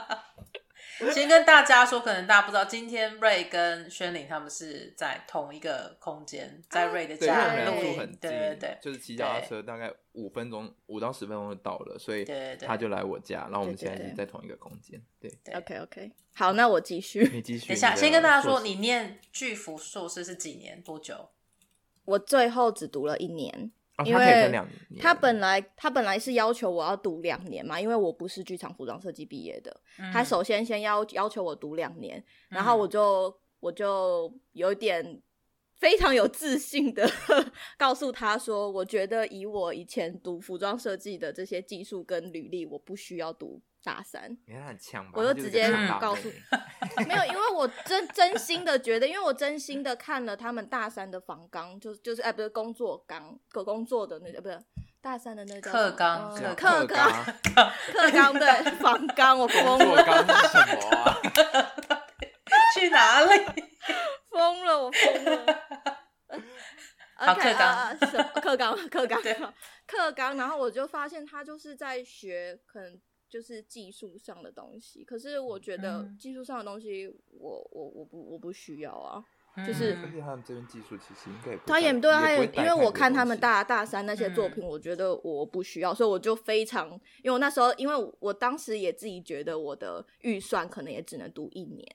[1.11, 7.65] 先跟大家说，可能大家不知道，今天瑞跟轩宁他们是在同一个空间，在瑞的家里，
[8.19, 12.25] 对对对，就是骑脚踏车大概五分钟，五到十分钟就到了，所以
[12.59, 20.81] 他就来我家，然后我们现在是在同一个空间，对，OK OK，好，那我继续，你继续，等一下，先跟大家说，你念巨幅硕士是几年？
[20.81, 21.29] 多久？
[22.05, 23.71] 我最后只读了一年。
[24.05, 24.51] 因为
[24.99, 29.81] 他本来他本来是要求我要读两年嘛，因为我不是剧场服装设计毕业的。
[29.99, 35.21] 嗯、他首先先要要求我读两年，然后我就、嗯、我就有点
[35.77, 37.09] 非常有自信的
[37.77, 43.61] 告诉他说，我觉得以我以前读服装设计的这些技术跟履历，我不需要读。
[43.83, 45.13] 大三，你看很强吧？
[45.15, 45.67] 我就直接
[45.99, 46.31] 告诉，
[47.07, 54.59] 没有，因为我真真心的觉得，因为我真心的看了他们大三的房纲，就就是哎，不是工作岗，可工作的那个，不是
[55.01, 57.11] 大三的那个课纲，课纲，
[57.91, 61.17] 课纲对房纲，我疯了，什么啊？
[62.75, 63.45] 去哪里？
[64.29, 65.45] 疯了，我疯了。
[67.15, 67.97] 好，课纲，
[68.41, 69.21] 课纲，课纲，
[69.87, 73.01] 课纲，然后我就发现他就是在学，可能。
[73.31, 79.23] 就是技术上的东西，可是我觉得技术上的东西我，我我我不我不需要啊。
[79.55, 86.89] 嗯、就是而且他们这边技术其实应该他也对，他也因为我看他们大大三那些作品，我觉得我不需要，嗯、所以我就非常，
[87.23, 91.85] 因为我那时候，因为我当时也自己觉得我的预算可能也只能读一年，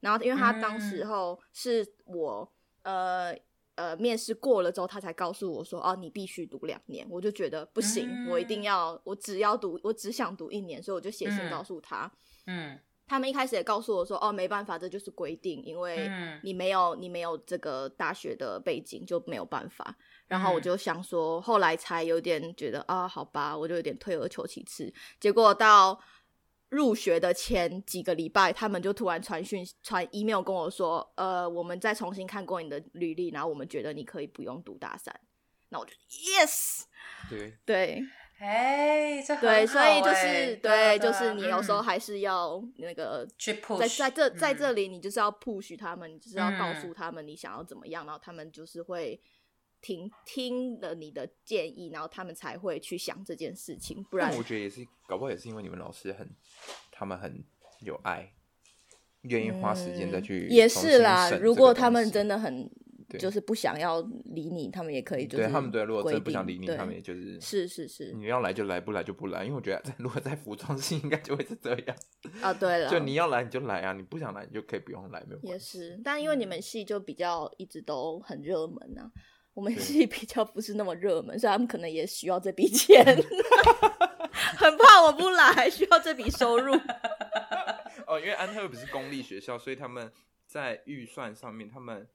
[0.00, 3.40] 然后因为他当时候是我、嗯、呃。
[3.80, 12.12] 呃，面试过了之后，他才告诉我说：“哦，你必须读两年。”我就觉得不行，嗯、我一定要，我只要读，我只想读一年，所以我就写信告诉他。
[12.46, 16.10] 嗯，他们一开始也告诉我说，哦，没办法，这就是规定，因为
[16.42, 19.96] 你没有你没有这个大学的背景就没有办法。
[20.28, 24.92] 然后我就想说，后来才有点觉得啊，好吧，我就有点退而求其次。
[25.18, 25.98] 结果到
[26.70, 35.14] 入学的前几个礼拜，他们就突然传讯传 email 跟我说，呃，我们再重新看过你的履历，然后我们觉得你可以不用读大三。
[35.68, 36.84] 那我就 yes，
[37.28, 38.02] 对对。
[38.38, 49.20] 哎，这对，所以就是对，就是你有时候还是要那个去 push，在在这在这里，你就是要 push 他们，你就是要告诉他们你想要怎么样，然后他们就是会
[49.80, 54.02] 听听了你的建议，然后他们才会去想这件事情。
[54.10, 56.28] 不然我觉得也是，搞不好也是因为你们老师很，
[56.90, 57.44] 他们很
[57.80, 58.32] 有爱，
[59.22, 60.46] 愿意花时间再去。
[60.48, 62.70] 也是啦，如果他们真的很。
[63.18, 65.26] 就是不想要理你，他们也可以。
[65.26, 69.42] 就是对他们对，如果真的不想理你，他们也就是是是是，你要来就来，不来就不来。
[69.42, 71.96] 因为我觉得， 如果在服装系，应该就会是这样
[72.40, 72.54] 啊。
[72.54, 75.40] 对了，就你要来你就来啊，你不想来你就可以不用来，没有。
[75.42, 79.10] 也是，但因为你们系就比较一直都很热门啊，
[79.54, 83.04] 我们系比较不是那么热门，所以他们可能也需要这笔钱，
[84.56, 86.74] 很怕我不来，需要这笔收入。
[88.06, 90.10] 哦，因为安特卫普是公立学校，所以他们
[90.46, 92.08] 在预算上面，他们。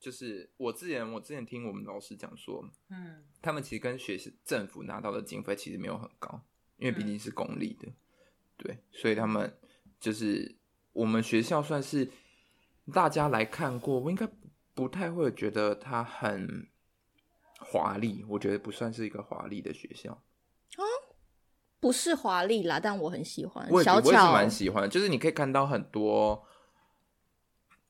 [0.00, 6.40] 就是我之前，我之前听我们老师讲说，嗯，他们其实跟学习政府拿到的经费其实没有很高，
[6.76, 7.94] 因为毕竟是公立的，嗯，
[8.58, 9.52] 对，所以他们
[9.98, 10.54] 就是
[10.92, 12.08] 我们学校算是
[12.94, 14.24] 大家来看过，我应该
[14.72, 16.68] 不太会觉得它很
[17.58, 20.84] 华丽，我觉得不算是一个华丽的学校，哦，
[21.78, 26.46] 不是华丽啦，但我很喜欢，我也小巧我也是蛮喜欢，就是你可以看到很多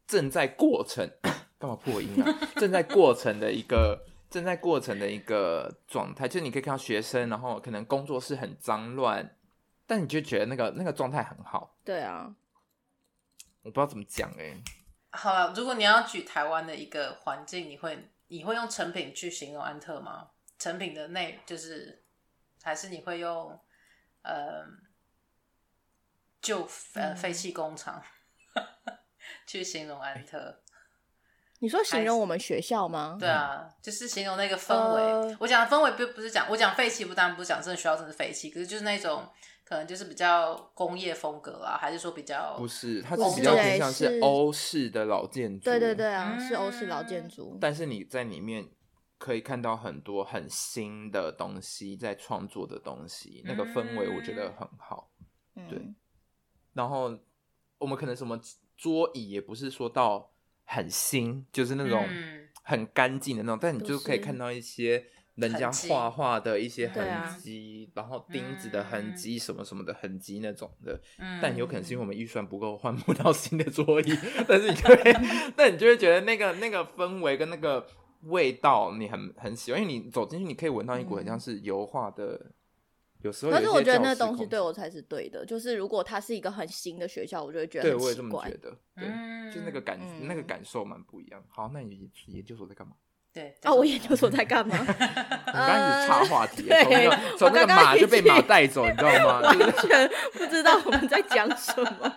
[0.06, 1.10] 正在过程。
[1.60, 2.38] 干嘛破音啊？
[2.54, 9.36] 正在过程的一个，正在过程的一个状态，就是你可以看到学生，然后可能工作室很脏乱，
[9.84, 11.76] 但你就觉得那个那个状态很好。
[11.84, 12.32] 对啊，
[13.62, 14.62] 我不知道怎么讲哎、欸。
[15.10, 20.30] 好了，如果你要举台湾的一个环境，你会你会用成品去形容安特吗？
[20.58, 22.02] 成品的内就是，
[22.62, 23.58] 还是你会用
[24.22, 24.64] 呃
[26.40, 28.02] 旧呃废弃工厂
[29.46, 30.60] 去形容安特？
[31.60, 33.16] 你说形容我们学校吗？
[33.18, 35.02] 对啊，就是形容那个氛围。
[35.02, 39.28] 呃、我讲的氛围不不是讲我讲废弃，不当然不是讲真的学校真的废弃，可是就是那种
[39.68, 45.64] 可能就是比较工业风格啊，还是说比较不是，它是比较偏向是欧式的老建筑。
[45.64, 47.58] 对对对啊，嗯、是欧式老建筑。
[47.60, 48.66] 但是你在里面
[49.18, 55.10] 可以看到很多很新的东西，在创作的东西，那个氛围我觉得很好。
[55.56, 55.78] 嗯、对，
[56.72, 57.18] 然后
[57.76, 58.40] 我们可能什么
[58.74, 60.30] 桌椅也不是说到。
[60.70, 62.06] 很新，就是那种
[62.62, 65.02] 很干净的那种，嗯、但你就可以看到一些
[65.38, 67.04] 人家画画的一些痕
[67.38, 71.00] 迹，啊、然后钉子的痕迹，什么什么的痕迹那种的。
[71.18, 74.12] 嗯、但有可能是因为我们预算不够，换不到新的桌椅。
[74.12, 75.12] 嗯、 但是你就会，
[75.56, 77.86] 但你就会觉得那个那个氛围跟那个
[78.24, 82.52] 味道，你很很喜欢，因为你走进去，你可以闻到一股很像是油画的。
[83.22, 87.98] 有时候有，可是我觉得那东西对我才是对的，就是如果它是一个很新的学校，我就会觉得很奇怪。
[87.98, 88.70] 对，我也这么觉得。
[88.94, 91.44] 对，嗯、就那个感，嗯、那个感受蛮不一样。
[91.48, 92.94] 好，那你研究所在干嘛？
[93.32, 94.76] 对啊，我研究所在干嘛？
[94.80, 99.40] 你刚开始插话题，从、呃、那个从那个马就被马带走，你知道吗？
[99.40, 102.16] 完全不知道我们在讲什么。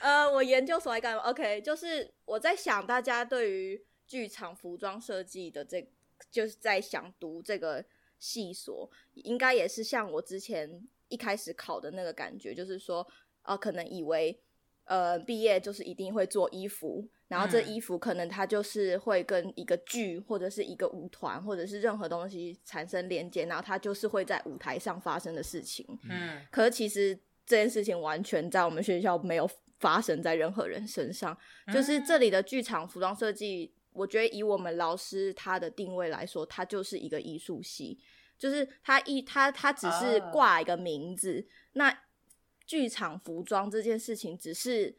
[0.00, 5.88] 呃，我研究所在干嘛？OK，就是我在想，大家对于剧场服装设计的这，
[6.30, 7.84] 就是在想读这个。
[8.18, 13.06] 系所应该也是像我之前一开始考的那个感觉，就是说，
[13.42, 14.40] 呃，可能以为，
[14.84, 25.86] 呃，毕业就是一定会做衣服，然后这衣服可能它就是会跟一个剧或者是一个舞团或者是任何东西产生连接，然后它就是会在舞台上发生的事情。
[26.08, 31.36] 嗯，可是其实这件事情完全在我们学校没有发生在任何人身上，
[31.72, 33.72] 就是这里的剧场服装设计。
[33.92, 37.98] 我觉得以我们老师他的定位来说，它就是一个艺术系，
[38.38, 41.40] 就是他一他他只是挂一个名字。
[41.40, 41.46] Uh.
[41.72, 41.98] 那
[42.66, 44.94] 剧场服装这件事情，只是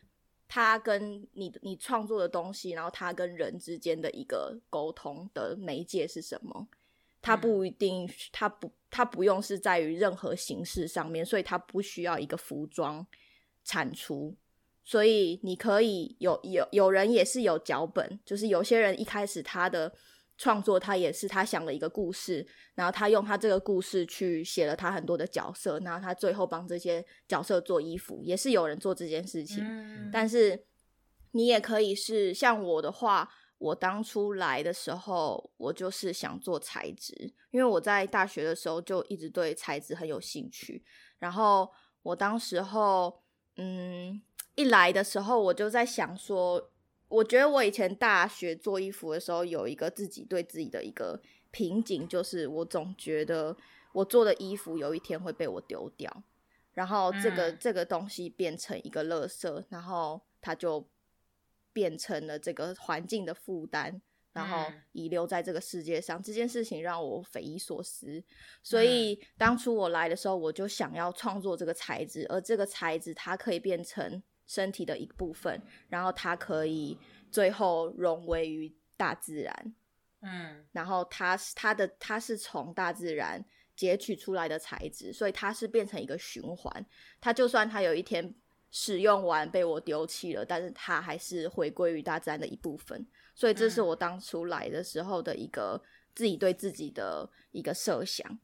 [0.48, 6.68] 他跟你你创作的东西，然后他跟人之间的一个沟通的媒介是什么？
[7.22, 13.06] 他不一定，他不他不用是在于任何形式上面，所以他不需要一个服装
[13.64, 14.36] 产出。
[14.86, 19.94] 所以你可以有有有人也是有脚本，就是有些人一开始他的
[20.38, 29.64] 创作，他也是他想了一个故事，然后他用他这个故事去写了他很多的角色，然后他最后帮这些角色做衣服，也是有人做这件事情。
[29.64, 30.10] 嗯。
[30.12, 30.66] 但是
[31.32, 37.14] 你也可以是像我的话，我当初来的时候，我就是想做材质，
[37.52, 40.84] 因为我在大学的时候就一直对材质很有兴趣，
[41.18, 41.72] 然后
[42.04, 43.22] 我当时候。
[43.60, 44.22] 嗯，
[44.54, 46.70] 一来的时候我就在想说，
[47.08, 51.20] 我觉得我以前大学做衣服的时候，有一个自己对自己的一个
[51.52, 53.56] 瓶颈，就是我总觉得
[53.94, 56.24] 我做的衣服有一天会被我丢掉，
[56.74, 60.88] 然后这个、嗯、这个东西变成一个垃圾，然后它就
[61.74, 64.02] 变成了这个环境的负担。
[64.34, 68.24] 然后遗留在这个世界上，这件事情让我匪夷所思。
[68.62, 76.98] 所以当初我来的时候，我就想要创作这个材质，而这个材质它可以变成身体的一部分，然后它可以
[77.30, 79.76] 最后融为于大自然。
[80.22, 83.46] 嗯，然后它是它的它是从大自然
[83.76, 86.86] 截取出来的材质，所以它是变成一个循环。
[87.22, 88.34] 它就算它有一天
[88.72, 93.06] 使用完被我丢弃了，但是它还是回归于大自然的一部分。
[93.36, 95.80] 所以这是我当初来的时候的一个
[96.16, 98.40] 自己对自己的一个设想，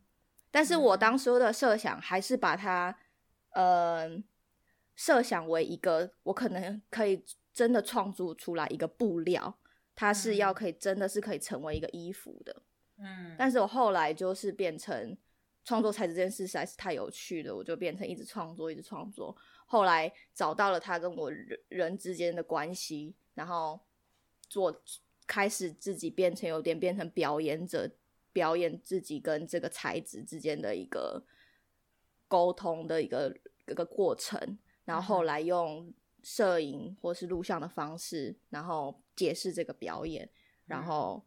[0.52, 2.96] 但是我当初的设想还是把它，
[3.54, 4.08] 呃，
[4.96, 7.24] 设想为一个我可能可以
[7.54, 9.58] 真的创作出来一个布料，
[9.96, 12.62] 它是要可以真的是可以成为一个衣服的，
[12.98, 15.18] 嗯，但是我后来就是变成
[15.64, 19.36] 创作材质这件事实在是太有趣了，我就变成一直创作一直创作，
[19.66, 23.80] 后来找到了他跟我人人之间的关系，然后。
[24.50, 24.84] 做
[25.26, 27.90] 开始自己变成有点变成表演者，
[28.32, 31.26] 表演自己跟这个材质之间的一个
[32.28, 33.36] 沟通的一个
[33.66, 40.30] 一个过程，然后后来用摄影或是录像的方式，然后解释这个表演，
[40.66, 41.26] 然后，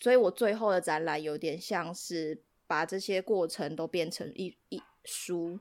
[0.00, 5.58] 所以我最后的展览有点像是把这些过程都变成一一书，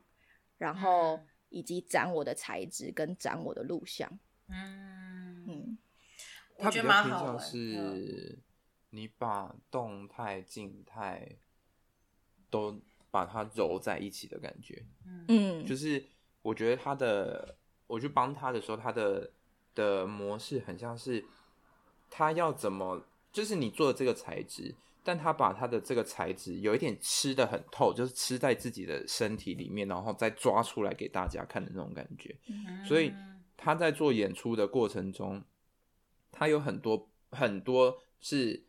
[0.57, 1.19] 然后
[1.49, 5.45] 以及展我的材质跟展我的录像，嗯。
[5.47, 5.77] 嗯。
[6.61, 8.37] 它比较偏向是，
[8.89, 11.37] 你把动态、静态
[12.49, 14.85] 都把它揉在一起的感觉。
[15.29, 16.05] 嗯，就是
[16.41, 19.31] 我觉得他的，我去帮他的时候，他的
[19.75, 21.23] 的模式很像是，
[22.09, 24.73] 他要怎么，就是你做的这个材质，
[25.03, 32.35] 但他把他的这个材质有一点吃的很透，就是吃在自己的身体里面，然后再抓出来给大家看的那种感觉。
[32.87, 33.13] 所以
[33.55, 35.43] 他在做演出的过程中。
[36.31, 38.63] 他有很多很多是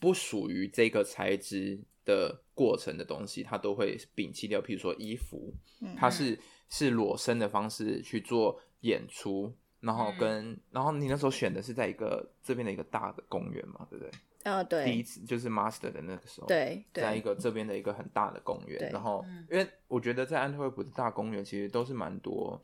[0.00, 4.60] 不属于这个材质的过程的东西，它都会摒弃掉。
[4.60, 5.54] 譬如说衣服，
[5.96, 6.36] 它是
[6.68, 14.10] 是裸身的方式去做演出，然后跟然后你那时候选的是在一个这边的一个大的公园嘛，对不对？
[14.44, 14.84] 嗯，对。
[14.86, 22.60] 第一次就是 master 的那个时候，对，在一个这边的一个很大的公园，然后因为我觉得在安特卫普的大公园其实都是蛮多。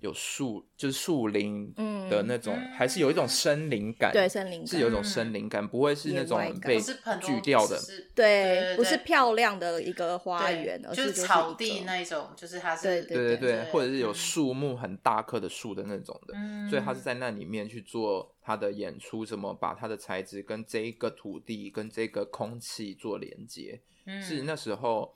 [0.00, 1.72] 有树，就是树林
[2.10, 4.12] 的那种，嗯、还是有一种森林感。
[4.12, 7.78] 对，森林感是有一种森林感，嗯、不会是那种被锯掉的。
[8.14, 12.82] 对，不是漂亮的一个花园，而是草地那一种，就是它是。
[12.88, 25.14] 对对对，对对对，或者是有树木很大棵的树的那种的，嗯、所以他是在那里面去做他的演出，怎么把他的材质跟这一个土地、跟这个空气做连接，嗯、是那时候。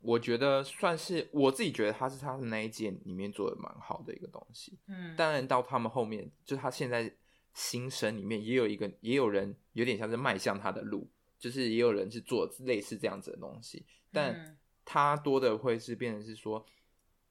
[0.00, 4.78] 我觉得算是我自己觉得他是他的那一件里面做的蛮好的一个东西。
[4.86, 7.12] 嗯，当然到他们后面，就他现在
[7.54, 13.84] 新生里面也有一个，也有人有点像是迈向他的路，就是也有人是做类似这样子的东西。
[14.12, 16.64] 但他多的会是变成是说，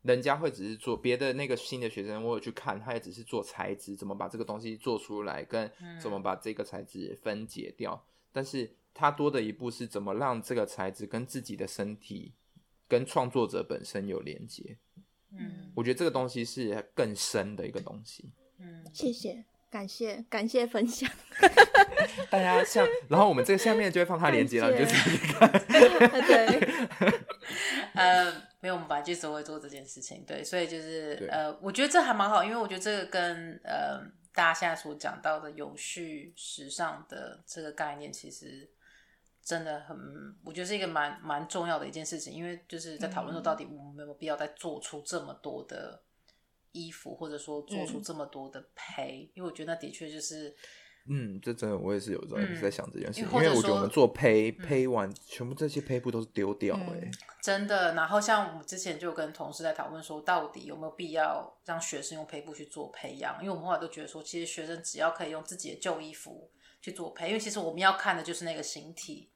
[0.01, 8.05] 人家会只是做别的那个新的学生，我有去看，他也只是做材质，怎么把这个东西做出来，跟怎么把这个材质分解掉。
[8.33, 12.33] 但是他多的一步是怎么让这个材质跟自己的身体。
[12.87, 14.77] 跟创作者本身有连接，
[15.31, 21.09] 嗯，我觉得这个东西是更深的一个东西，嗯，谢谢，感谢，感谢分享，
[22.29, 25.51] 大家像，然后我们这个下面就会放它连接了，谢你就自己看，
[26.27, 26.59] 对，
[27.93, 33.99] 呃，没有，我们本来就只会做这件事情，对，所以就是，呃，我觉得这还蛮好，因为我觉得这个跟呃
[34.33, 38.69] 大家现在所讲到的永续时尚的这个概念，其实。
[39.45, 39.95] 真的很，
[40.43, 46.01] 我觉得是一个蛮蛮重要的一件事情，因为就是在讨论说，到底我们有没有必要再做出这么多的
[46.71, 49.29] 衣服，或者说做出这么多的胚？
[49.29, 50.49] 嗯、因为我觉得那的确就是，
[51.07, 57.11] 嗯，这真的我也是有时候一直在想这件事情，嗯、因为我觉得我们做胚胚完，全部这些胚布都是丢掉哎、欸嗯，
[57.43, 57.93] 真的。
[57.93, 63.37] 然后像我们之前就跟同事在讨论说，到底有没有必要让学生用胚布去做培养？
[63.43, 66.49] 因为我们后来都觉得说，其实学生只要可以用自己的旧衣服
[66.81, 69.29] 去做胚，因为其实我们要看的就是那个形体。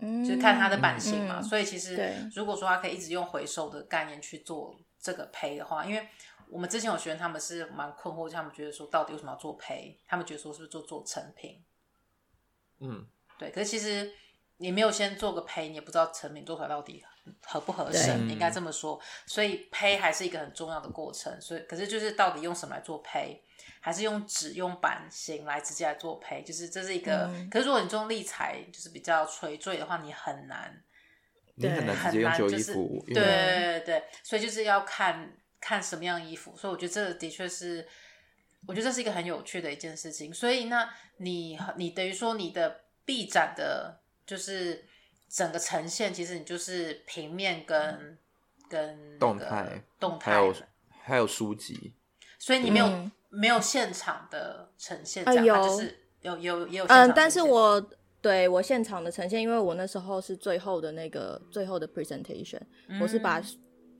[0.00, 6.08] 就是看它的版型嘛，嗯、所以其实如果说他可以一直用回收的概念去做这个胚的话，因为
[6.50, 9.98] 我们之前有学员他们是蛮困惑，他们觉得说到底为什么要做胚？
[10.06, 11.62] 他们觉得说是不是做做成品？
[12.80, 13.06] 嗯，
[13.38, 13.50] 对。
[13.50, 14.12] 可是其实
[14.56, 17.02] 你没有先做个胚，你也不知道成品做出来到底
[17.46, 19.00] 合不合身，应该这么说。
[19.26, 21.40] 所以胚还是一个很重要的过程。
[21.40, 23.42] 所以，可是就是到底用什么来做胚，
[23.84, 26.42] 还是用纸、用版型来直接来做配？
[26.42, 27.26] 就是这是一个。
[27.34, 30.82] 嗯、可是如果你用立裁，就是比较垂坠的话，你很难，
[31.56, 33.04] 你很难直接用旧衣服。
[33.06, 36.56] 对对对对，所以就是要看看什么样的衣服。
[36.56, 37.86] 所以我觉得这的确是，
[38.66, 40.32] 我觉得这是一个很有趣的一件事情。
[40.32, 44.86] 所以那你你等于说你的臂展的，就是。
[45.26, 48.18] 整个呈现其实你就是平面跟、嗯、
[48.68, 50.54] 跟动态动态，还有
[51.02, 51.92] 还有书籍，
[52.38, 63.42] 所以你没有、嗯、没有现场的呈现，这样、呃、就是有有也有嗯，但是我对我现场的呈现，因为我那时候是最后的那个最后的 presentation，、嗯、我是把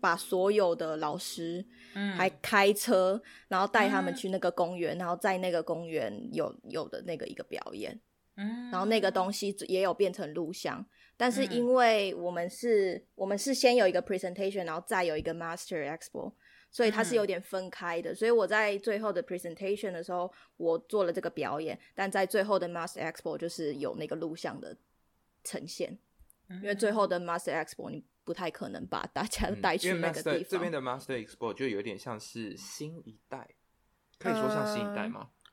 [0.00, 1.64] 把所有的老师
[1.94, 2.14] 嗯。
[2.16, 7.98] 还开车，然后带他们去那个公园，嗯、然后在那个公园有有的那个一个表演，
[8.36, 10.84] 嗯，然后那个东西也有变成录像。
[11.16, 16.32] 但是因为我们是，嗯、我们是先有一个 presentation，然后再有一个 master expo，
[16.74, 18.10] 所以它是有点分开的。
[18.10, 24.76] 嗯、所以我在最后的 presentation 的时候，我做了这个表演，但在最后的 master expo 就是有那个录像的
[25.44, 25.96] 呈现。
[26.48, 30.44] 嗯、因为最后的 master expo 你不太可能把大家带去那个地方。
[30.48, 33.48] 这边的 master expo 就有点像是新一代，
[34.18, 35.20] 可以说像新一代吗？
[35.20, 35.43] 呃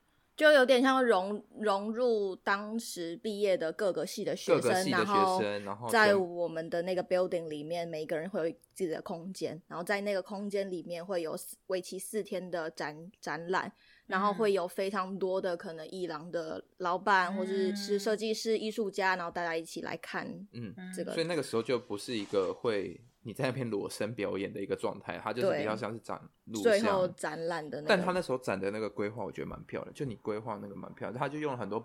[0.41, 11.37] 就有点像融融入当时毕业的各个系的学生，学生然后在我们的那个 building 里面，每一个人会有自己的空间，然后在那个空间里面会有
[11.67, 13.71] 为期四天的展展览，
[14.07, 22.99] 然后会有非常多的可能艺廊的老板、嗯、或者是是设计师、艺术家，然后大家一起来看，嗯，这个，所以那个时候就不是一个会。
[23.23, 27.87] 你在那边裸身表演的一个状态，它就是比较像是展录像，最后展览的那个。
[27.87, 29.93] 但他那时候展的那个规划，我觉得蛮漂亮。
[29.93, 31.79] 就你规划那个蛮漂亮，他就用了很多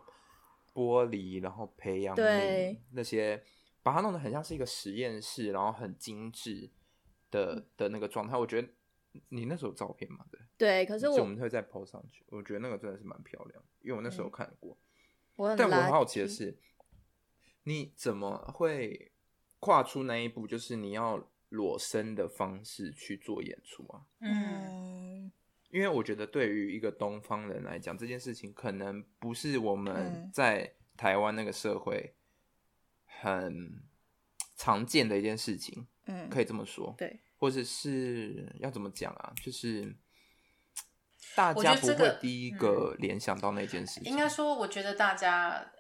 [0.73, 3.43] 玻璃，然后培养皿那些，
[3.83, 6.71] 把它弄得很像是一个实验室，然后很精致
[7.31, 8.35] 的的那个状态。
[8.35, 8.69] 我觉得
[9.29, 10.25] 你那时候照片嘛？
[10.31, 10.87] 对，对。
[10.87, 12.25] 可是我，我们会再 po 上去。
[12.31, 14.79] 我觉得那个真的是蛮漂亮，因为我那时候看过。
[15.37, 16.59] 我但我很好奇的是，
[17.65, 19.13] 你怎么会？
[19.59, 24.03] 跨出那一步，就是你要裸身的方式去做演出啊。
[24.21, 25.33] 嗯，
[25.71, 32.15] 因为我觉得对于一个东方人来讲，这件事情可能不是我们在台湾那个社会
[33.05, 33.83] 很
[34.57, 35.87] 常见的一件事情。
[36.05, 36.95] 嗯，可以这么说。
[36.99, 39.33] 对，或者是要怎么讲啊？
[39.43, 39.97] 就是
[41.35, 44.13] 大家不会第一个联想到那件事情。
[44.13, 45.73] 应该说，我觉得大家。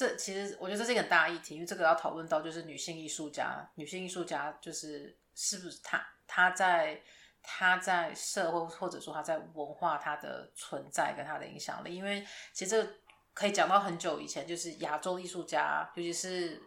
[0.00, 7.02] 这其实我觉得这是一个很大的议题，因为这个要讨论到就是女性艺术家，女性艺术家就是是不是她她在
[7.42, 12.90] 她在社会或者说她在文化她的存在跟她的影响力，因为其实这个
[13.34, 16.62] 可以讲到很久以前，就是亚洲艺术家，尤其是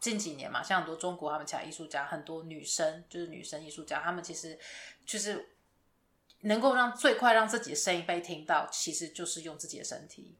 [0.00, 4.58] 近几年嘛，像很多中国他们其他艺术家，很多女生就是女生艺术家，他们其实
[5.06, 5.54] 就是
[6.40, 10.36] 能够让最快让自己的声音被听到，其实就是用自己的身体。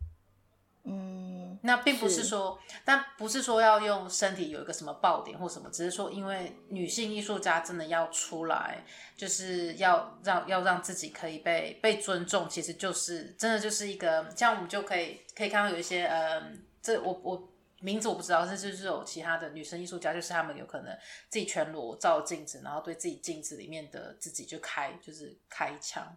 [1.64, 8.84] 嗯，那并不是说，是但不是说要用身体有一个什么爆点或什么，只是说，因为女性艺术家真的要出来，
[9.16, 17.48] 就是要让要让自己可以被被尊重，其实就是真的就是一个，这样我们就可以可以看到有一些，嗯，这我我
[17.80, 20.96] 名字我不知道，但是就是有其他的女生艺术家，就是他们有可能
[21.28, 26.16] 自己全裸照镜子，然后对自己镜子里面的自己就开就是开枪。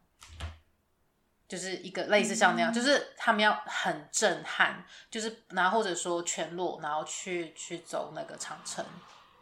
[1.47, 8.83] 就是一个类似像那样，嗯、就是他们要很震撼，就是然后或者说全裸，然后去去走那个长城，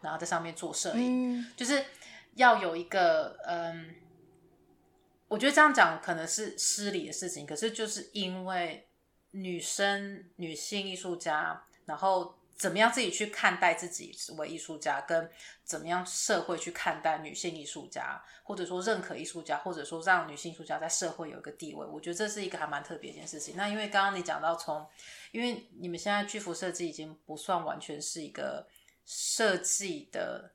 [0.01, 1.83] 然后在上面做摄影，嗯、就是
[2.35, 3.95] 要有一个嗯，
[5.27, 8.87] 我觉得这样讲可能是失礼的事情，可是就是因为
[9.31, 12.37] 女生女性艺术家，然后。
[12.57, 15.29] 怎么样自己去看待自己为艺术家，跟
[15.65, 23.57] 怎么样社会去看待女性艺术家，或者说认可艺术家，或者说让女性艺术家在社会有一个地位，我觉得这是一个还蛮特别的一件事情。
[23.57, 24.87] 那因为刚刚你讲到从，
[25.31, 28.65] 因为你们现在巨幅设计已经不算完全是一个
[29.05, 30.53] 设计的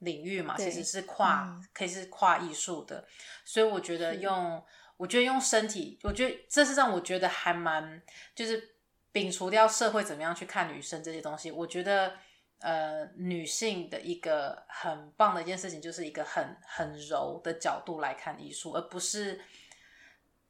[0.00, 3.06] 领域嘛，其实是跨、嗯、可以是跨艺术的，
[3.44, 4.60] 所以我觉得用，
[4.96, 8.02] 我觉得用身体，我觉得这是让我觉得还蛮
[8.34, 8.72] 就是。
[9.16, 12.12] 摒除掉社会怎么样去看女生这些东西，我觉得，
[12.58, 19.40] 呃，女性的一个很棒的一件事情，就是一个很很柔的角度来看艺术，而不是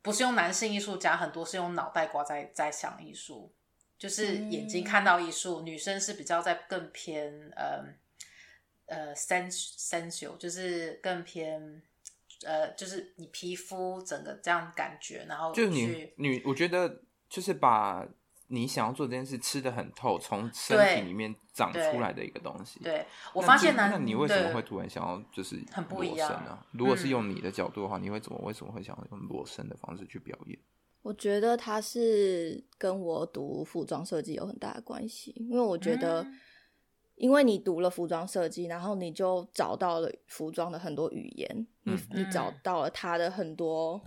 [0.03, 3.53] 不是用男性艺术家，很多是用脑袋瓜在在想艺术，
[3.97, 7.85] 就是眼睛看到艺术，嗯、女生是比较在更偏呃
[8.87, 11.81] 呃 sens sensual，就是更偏
[12.45, 18.05] 呃，就是你皮肤整个这样感觉，然后就女女，我觉得就是把。
[18.49, 22.79] 你想要做这件事吃的很透，从身体里面长出来的一个东西。
[22.81, 26.59] 对，对我发现呢，那你为什么会突然想要就是很不一样呢？
[26.71, 28.39] 如果是用你的角度的话，嗯、你会怎么？
[28.45, 30.59] 为什么会想要用裸身的方式去表演？
[31.03, 36.27] 我觉得它是跟我读服装设计有很大的关系，因为我觉得，
[37.17, 44.01] 因为你读了服装设计，然后你就找到了服装的很多语言，嗯、你你找到了它的很多。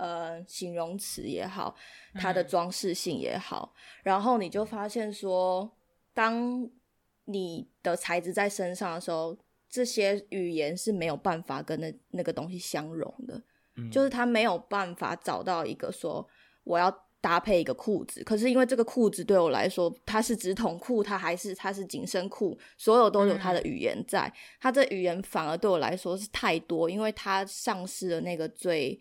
[0.00, 1.76] 呃，形容词也好，
[2.14, 5.70] 它的装饰性也好，嗯、然后你就发现说，
[6.14, 6.66] 当
[7.26, 9.36] 你的材质在身上的时候，
[9.68, 13.42] 这些语言是没有办法跟那那个东西相融的，
[13.76, 16.26] 嗯、就是它没有办法找到一个说
[16.64, 16.90] 我要
[17.20, 24.32] 搭配一个裤子，可是因为这个裤子对我来说，它是直筒裤，它还是它是紧身裤，所有都有它的语言在，嗯、
[24.62, 28.98] 它这语言反而对我来说是太多，因为它丧失了那个最。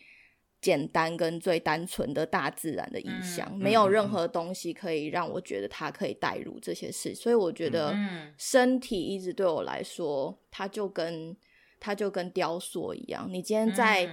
[0.62, 7.96] 简单跟最单纯的大自然的意象，嗯、没有任何东西可以让我觉得它可以带入这些事，所以我觉得
[8.38, 11.36] 身体一直对我来说，它就跟
[11.80, 13.26] 它就跟雕塑一样。
[13.32, 14.12] 你今天在、嗯、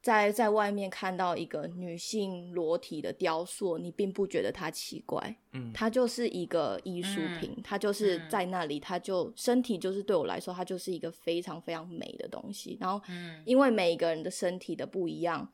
[0.00, 12.78] 在在外面看到一个女性裸体的雕塑，你并不觉得它奇怪，嗯，它就是一个艺术品，它就是在那里，它就身体就是对我来说，它就是一个非常非常美的东西。
[12.80, 13.04] 然后，
[13.44, 15.52] 因为每一个人的身体的不一样。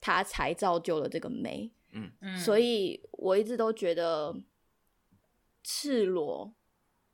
[0.00, 4.34] 它才造就了这个美，嗯，所以我一直都觉得
[5.64, 6.54] 赤裸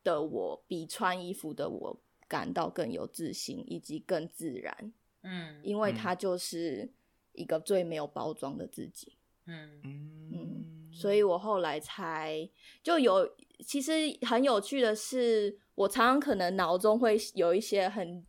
[0.02, 6.90] 的我比穿衣服的我感到更有自信，以及更自然，嗯，因为它就是
[7.32, 9.16] 一个最没有包装的自己，
[9.46, 9.80] 嗯。
[9.82, 12.48] 嗯，所以我后来才
[12.82, 18.24] 就有，其实很有趣的是，我常常可能脑中会有一些很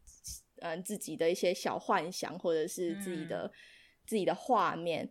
[0.60, 3.52] 嗯自己的一些小幻想，或者是自己的。
[4.06, 5.10] 自己的画面，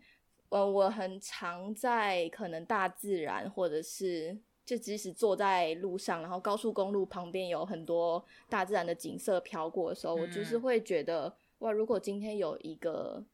[0.48, 13.24] 呃，我很常在可能大自然，或者是就即使坐在路上，然后高速公路旁边有很多大自然的景色飘过的时候，嗯、我就是会觉得，哇，如果今天有一个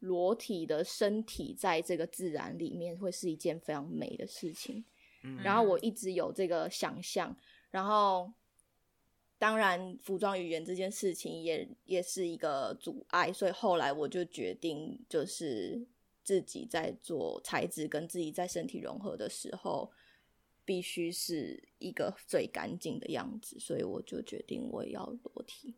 [0.00, 4.84] 裸体的身体在这个自然里面，会是一件非常美的事情。
[5.22, 7.36] 嗯、然后我一直有这个想象，
[7.70, 8.30] 然后。
[9.40, 15.86] 当然，服装语言这件事情也也是一个阻碍，所以后来我就决定，就是
[16.22, 19.90] 自己在做材质跟自己在身体融合的时候，
[20.66, 25.74] 必须是一个最干净的样子，所以我就决定我也要裸体。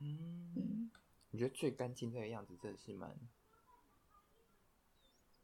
[0.00, 0.90] 嗯，嗯，
[1.32, 3.14] 我觉得最干净这个样子真的是蛮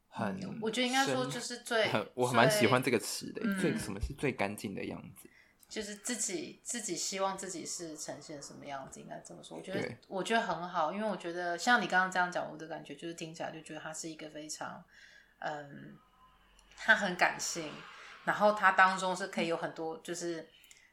[0.07, 5.29] 很，我觉得应该说就是最， 我蛮喜欢这个词的，嗯、最什么是最干净的样子？
[5.73, 9.57] 就是自己自己希望自己是呈现什么样子，应该这么说。
[9.57, 14.83] 我觉得我觉得很好，因为我觉得像你刚刚这样讲，我的感觉就是听起来就觉得他是一个非常，
[15.39, 15.97] 嗯，
[16.77, 17.73] 他很感性，
[18.23, 20.47] 然后他当中是可以有很多就是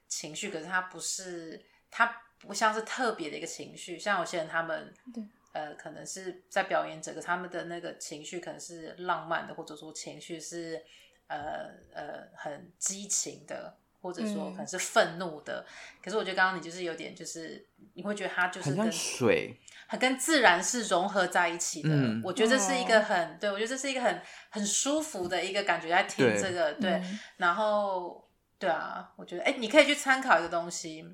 [0.08, 5.22] 情绪，可是他不是他不像是特别的一个情绪，像有些人他们对
[5.52, 10.82] 呃可能是在表演者，可他们的那个情绪可能是浪漫的，或者说情绪是
[11.26, 13.76] 呃呃很激情的。
[14.00, 19.54] 或者说可能是愤怒的，嗯、可是我觉得刚刚你就是有点，就是你会觉得它就是跟水，
[19.86, 21.90] 很跟自然是融合在一起的。
[21.92, 27.02] 嗯、我觉得这是一个很，哦、对我觉得这是一个很很舒服的一个感觉，在听这个，对。
[27.36, 28.26] 然后，
[28.58, 31.04] 对啊，我觉得，哎，你可以去参考一个东西，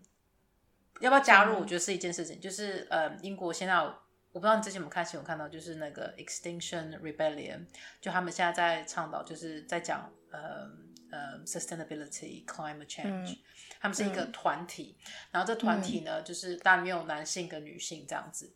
[1.00, 1.58] 要不要加入？
[1.58, 7.66] 我觉得是一件事情，嗯、就是呃，英国现在我不知道你之前有没有看新闻看到，就是那个 Extinction Rebellion，
[8.00, 10.85] 就他们现在在倡导，就是在讲呃。
[11.10, 13.38] 呃、uh，sustainability climate change，、嗯、
[13.80, 18.52] 他们是一个团体，嗯、然后这团体呢，嗯、就是当然没有男性跟女性这样子。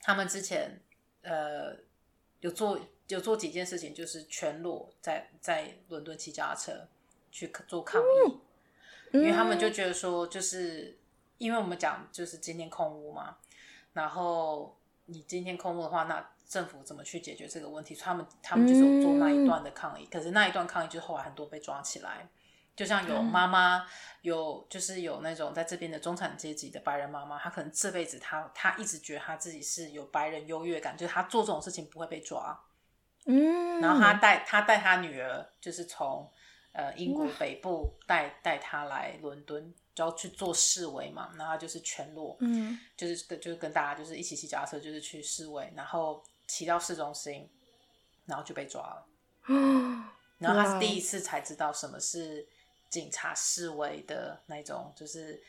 [0.00, 0.80] 他们之前
[1.22, 1.76] 呃
[2.40, 2.78] 有做
[3.08, 6.88] 有做几件事情，就是全裸在在伦敦骑脚踏车
[7.30, 8.38] 去做抗议，
[9.12, 10.98] 嗯、因为他们就觉得说，就是
[11.38, 13.38] 因为我们讲就是今天空屋嘛，
[13.92, 17.94] 然后你今天空屋的话，那政府怎么去解决这个问题？
[17.94, 22.28] 他们他们就是有做那一段的抗议，嗯、可是那一段抗议就是后来很多被抓起来，
[22.74, 23.86] 就像有妈妈，嗯、
[24.22, 32.60] 有就是有那种在这边的中产阶级的白人妈妈，她可能这辈子她她一直觉得她自己是有白人优越感，就是她做这种事情不会被抓。
[33.26, 36.28] 嗯，然后她带她带她女儿，就是从
[36.72, 39.72] 呃英国北部带带她来伦敦。
[39.92, 47.48] 就要去做示威嘛，然后就是全裸，嗯，就是跟就是跟大家就是一起骑脚踏车，就是去示威，然后骑到市中心，
[48.26, 49.06] 然后就被抓了。
[50.38, 52.44] 然后他是第一次才知道什么是
[52.88, 55.40] 警察示威的那种，就是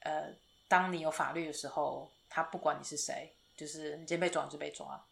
[0.00, 0.28] 呃，
[0.68, 5.02] 当你有法律的时候，他不管你是谁，就是你今天被抓就被抓，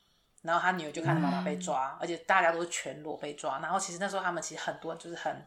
[0.43, 3.61] 然后他女儿就看着妈妈被抓，嗯、而且大家都是全裸被抓。
[3.61, 5.47] 然后其实那时候他们其实很多人就是很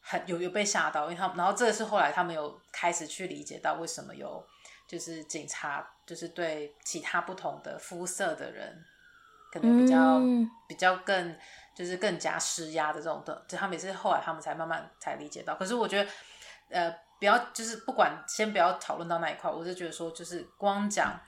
[0.00, 4.46] 很有有被吓到，因为他们然后这是后来他们有开始去理解到为什么有
[4.86, 8.84] 就是警察就是对其他不同的肤色的人
[9.54, 11.36] 可能比较、嗯、比较更
[11.74, 15.54] 就是更加施压的这种的，就他们也是后来他们才慢慢才理解到。
[15.54, 16.10] 可是我觉得
[16.70, 21.18] 呃不要就是不管先不要讨论到那一块，我是觉得说就是光讲。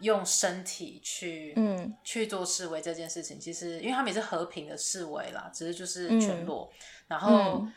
[0.00, 6.70] 用身体去，嗯，去做示威这件事情，其实因为他们也是和平的示威啦，只是就是全裸。
[6.70, 6.76] 嗯、
[7.08, 7.72] 然后、嗯、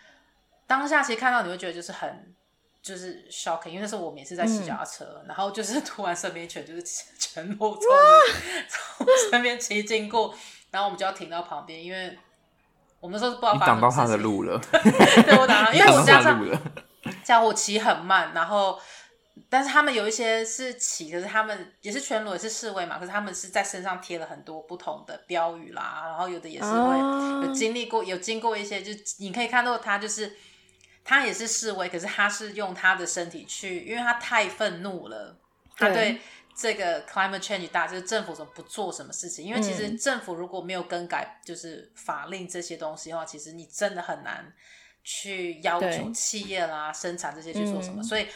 [0.68, 2.36] 当下其实看到你会觉得就是很
[2.82, 6.84] 就是 shocking，因为那时候我们也是在骑脚踏车，嗯、然后就是 突然身边一群就是
[7.20, 7.82] 全裸从
[8.98, 10.34] 从身边骑经过，
[10.72, 12.18] 然后我们就要停到旁边，因为
[13.00, 16.42] 我们那时候是不知道挡到他的路了，对，我挡到，因为我加上
[17.24, 18.80] 加我骑很慢，然后。
[19.52, 23.00] 但是他们有一些是骑，可是他们也是全裸，也是示威嘛。
[23.00, 30.36] 可是他们是在身上贴了很多不同的标语啦，然后有的也是会有经历过，有经过一些，就你可以看到他就是
[31.10, 35.36] 他也是示威，可是他是用他的身体去，因为他太愤怒了，
[35.76, 36.22] 他对
[36.56, 39.44] 这个 climate change 大，就是政府怎么不做什么事情？
[39.44, 44.54] 因为其实政府如果没有更改就是法令这些东西的话，其实你真的很难
[45.04, 48.28] 去要求企业啦生产这些去做什么，所以。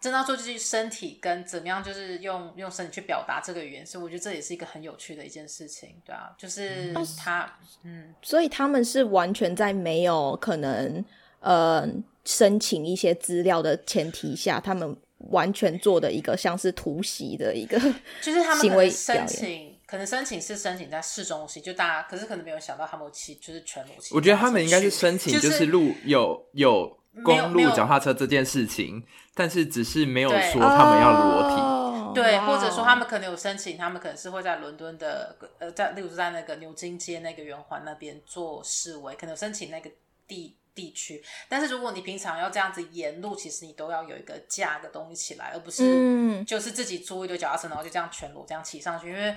[0.00, 11.04] 真的要做就是身体跟怎么样，就是用用身体去表达这个语言，所以我觉得这也是一个很有趣的一件事情，对啊，就是他，嗯，所以他们是完全在没有可能
[11.40, 11.88] 呃
[12.24, 14.96] 申请一些资料的前提下，他们
[15.30, 17.78] 完全做的一个像是突袭的一个，
[18.22, 29.04] 就是他们行为申请，可能申请是申请在市中心，就大家，可是可能没有想到他们有骑就是全裸骑，我觉得他们应该是申请就是路有有公路脚踏车这件事情。
[29.34, 39.88] 但是只是没有说他们要裸体，对，对，或者说他们可能有申请，他们可能是会在伦敦的呃，在例如在那个牛津街那个圆环那边做示威，可能申请那个
[40.26, 41.20] 地地区。
[41.48, 49.08] 但是如果你平常要这样子沿路，其实你都要有一个架个东西起来，而不是就是自己租一堆脚踏车，然后就这样全裸这样骑上去。
[49.08, 49.36] 因为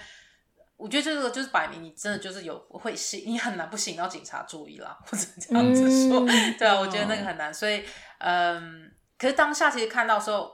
[0.78, 7.84] 我觉得这个就是摆明你真的就是有会吸，你很难不吸引到警察注意啦，或者这样子说，嗯、 对啊，我觉得那个很难，所以
[8.20, 8.92] 嗯。
[9.18, 10.52] 可是当下其实看到的时候，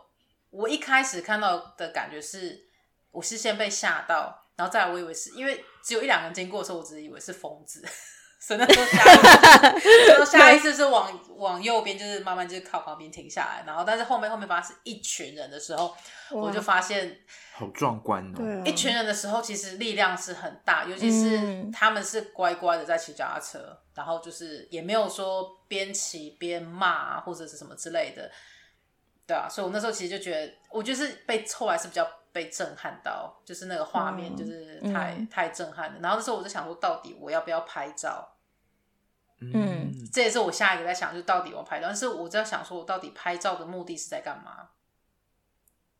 [0.50, 2.68] 我一开始看到的感觉是，
[3.12, 7.82] 我是先被吓到，然后再来我以为是因为只有一两个人经过的时候，我只以为是疯子，
[8.40, 15.96] 所以那时候下，下意识是往往右边，就是慢慢就是靠旁边停下来，然后但是后面后面发现是一群人的时候，
[16.32, 17.20] 我就发现
[17.54, 28.30] 好壮观哦，对啊，一群人的时候其实力量是很大，尤其是他们是乖乖的在骑脚踏车，然后就是也没有说边骑边骂或者是什么之类的。
[29.26, 32.08] 对啊，所以我那时候其实就觉得，我就是被后来是比较
[32.38, 36.00] 被震撼到，就是那个画面就是太、嗯、太震撼了。
[36.00, 38.38] 然后那时候我就想说，到底我要不要拍照？
[39.40, 41.88] 嗯，这也是我下一个在想，就到底我拍照。
[41.88, 44.70] 但是我在想说，我到底拍照的目的是在干嘛？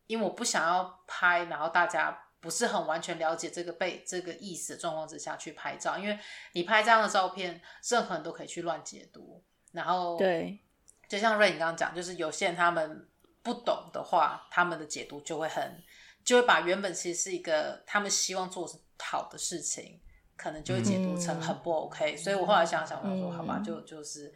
[0.06, 6.16] 因为我不想要拍，然后大家不是很完全了解这个被这个意思的状况之下去拍照，因为
[6.52, 9.42] 你拍这样的照片，任何人都可以去乱解读。
[9.72, 10.60] 然后对，
[11.08, 13.08] 就像瑞你刚刚讲，就是有些人他们。
[13.40, 15.82] 不懂的话，他们的解读就会很，
[16.28, 18.68] 就会把原本其实是一个他们希望做
[18.98, 19.98] 好的事情，
[20.36, 22.12] 可能就会解读成很不 OK。
[22.12, 24.30] 嗯、所以我后来想想，我说好吧，就就是，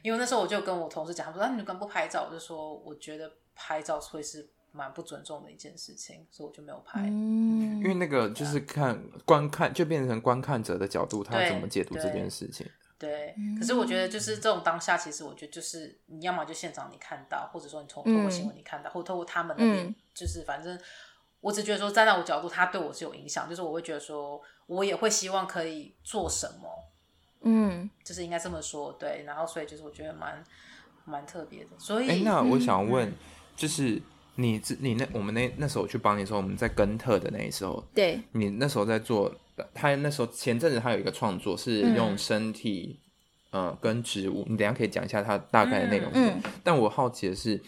[0.00, 2.26] 因为那时候我就跟我同事讲，他说啊，你干嘛不拍照？
[2.26, 7.02] 我就说我觉得拍照会是蛮不尊重的一件事情，所以我就没有拍。
[7.02, 12.66] 嗯，因为那个就是看观看，就变成观看者的角度，他怎么解读这件事情。
[12.96, 20.80] 对，可是我觉得就是这种当下，其实我觉得就是你要么就现场你看到，或者说你从透过新闻你看到，或者透过他们那边，就是反正
[21.44, 26.68] 我只觉得说站在我角度，他对我是有影响，就是我会觉得说我也会希望可以做什么，
[27.42, 30.42] 嗯，就是应该这么说，对，然后所以就是我觉得蛮
[31.04, 33.12] 蛮特别的，所以，哎，那我想问，
[33.54, 34.00] 就是
[34.36, 39.32] 你你那我们那那时候去帮你的时候，我们在根特的那时候，对，你那时候在做。
[39.72, 42.98] 他那时候前阵子他有一个创作是用身体，
[43.52, 44.44] 嗯、呃，跟植物。
[44.48, 46.18] 你等一下可以讲一下他大概的内容是。
[46.18, 47.62] 嗯嗯、但我好奇的是，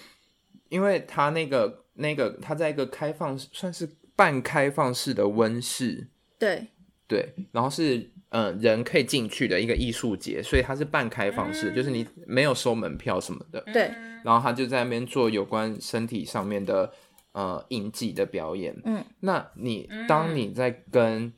[0.68, 6.07] 因为他那个那个他在一个开放算是半开放式的温室，
[6.38, 6.66] 对
[7.07, 7.99] 对，然后是
[8.30, 13.61] 嗯、呃、人可以进去的一个艺术节，所以它是半开放式，嗯、就是你没有收门票什么的。
[13.72, 13.90] 对，
[14.24, 16.92] 然后他就在那边做有关身体上面的
[17.32, 18.74] 呃印记的表演。
[18.84, 21.32] 嗯，那你当你在跟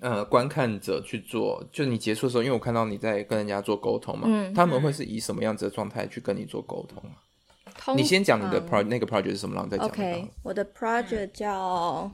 [0.00, 7.16] 呃，观看者去做，就你结束的时候，因为我看到你在跟人家做沟通嘛，嗯、他们会是以什么样子的状态去跟你做沟通啊？
[7.86, 9.86] 通你先讲你的 pro、嗯、那个 project 是什么，然后再讲。
[9.86, 12.10] OK，我的 project 叫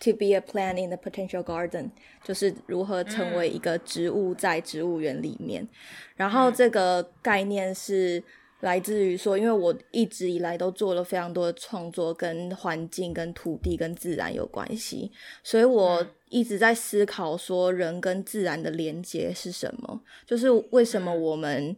[0.00, 1.88] To be a plant in the potential garden，
[2.22, 5.66] 就是如何成为一个植物在植物园里面。
[6.14, 8.22] 然后这个概念是
[8.60, 15.10] 来自于说，因为我一直以来都做了非常多的创作，跟环境、跟土地、跟自然有关系，
[15.42, 20.02] 所以我一直在思考说，人跟自然的连接是什么？
[20.26, 21.74] 就是为什么我们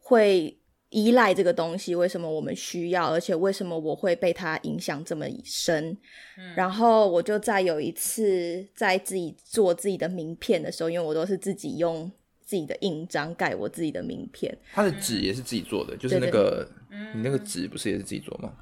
[0.00, 0.58] 会。
[0.92, 3.08] 依赖这个东西，为什么我们需要？
[3.10, 5.96] 而且为什么我会被它影响这么深？
[6.36, 12.10] 嗯，然后我就在有一次在自己做自己的名片的时候，因为我都是自己用
[12.44, 14.56] 自己的印章盖我自己的名片。
[14.74, 16.68] 它的纸也是自己做的，就是那个
[17.14, 18.52] 你那个纸不是也是自己做吗？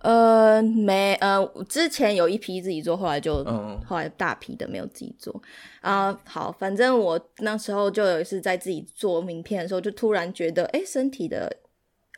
[0.00, 3.42] 呃，没，呃，之前有一批自己做，后来就
[3.86, 5.42] 后来大批的没有自己做
[5.80, 6.16] 啊。
[6.24, 11.50] 好，反正我那时候就有一次在自己做名片的时候，就突然觉得，哎，身体的。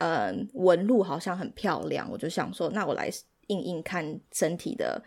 [0.01, 3.11] 嗯，纹路好像很漂亮，我就想说，那我来
[3.48, 5.03] 印印看身体的，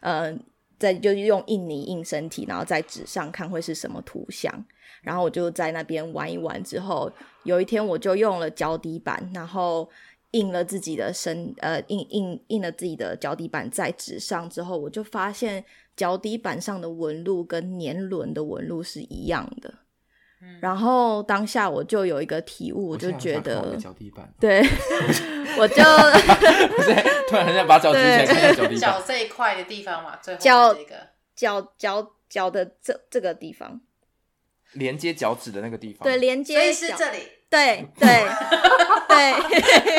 [0.00, 0.42] 嗯，
[0.78, 4.64] 再就用印泥印身体，然后在纸上看会是什么图像。
[5.02, 7.12] 然后我就在那边玩一玩之后，
[7.44, 9.86] 有一天我就用了脚底板，然后
[10.30, 15.62] 印了自己的身，呃，印印印了自己的脚底板在纸上之后，我就发现
[15.94, 19.74] 脚底板上的纹路跟年轮的纹路是一样的。
[20.60, 24.60] 然后当下我就有一个体悟，我就觉得脚底板，对，
[25.58, 25.74] 我就
[26.76, 26.94] 不是
[27.28, 30.74] 突然很想把脚举起来看脚底板，脚这一块的地方嘛，最后脚
[31.34, 33.80] 脚脚脚的这这个地方，
[34.72, 37.18] 连接脚趾的那个地方，对，连接，所以是这里，
[37.50, 38.08] 对对
[39.08, 39.32] 对，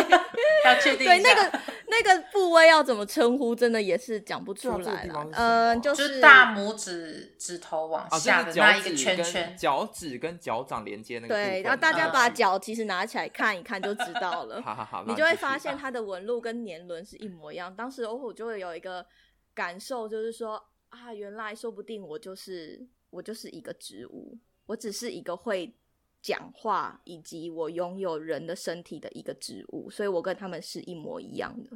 [0.66, 1.60] 要确定对那个。
[1.94, 5.28] 那个部位要怎么称呼，真的也是讲不出来了。
[5.34, 11.36] 嗯，就是大拇指指头往下的那一个圈圈，脚趾跟脚掌连接那个。
[11.36, 14.62] 对，然后大家把脚其实拿起来看一看就知道了。
[14.64, 17.76] 好好好，你就会发现它的纹路跟年轮是一模一样。
[17.76, 19.06] 当时我就会有一个
[19.54, 25.76] 感受，就是说啊，原来说不定我就是我就是一个植物，我只是一个会。
[26.22, 31.72] 讲话以及我拥有人的身体的一个植物，所以我跟他们是一模一样的。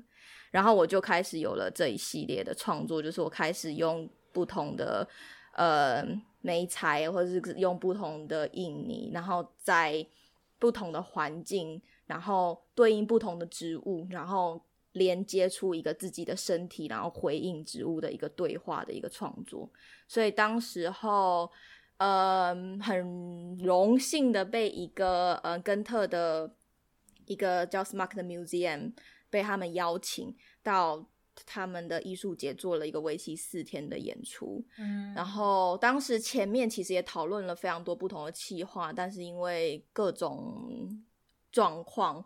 [0.51, 5.07] 然后我就开始有了这一系列的创作，就是我开始用不同的
[5.53, 6.05] 呃
[6.41, 10.05] 媒材，或者是用不同的印泥，然后在
[10.59, 19.67] 不同的环境，然后对应不同的植物，然后连接出一个自己的身体，然后回应植物的一个对话的一个创作。
[20.07, 21.49] 所以当时候。
[21.97, 26.55] 呃，很荣幸的被一个呃根特的
[27.25, 28.93] 一个叫 Smart 的 Museum
[29.29, 31.07] 被他们邀请到
[31.45, 34.65] 他们的艺术节做了一个为期四天的演出。
[34.77, 41.01] 嗯，然后当时前面其实也讨论了非常多不同的企划，但是因为各种
[41.51, 42.25] 状况，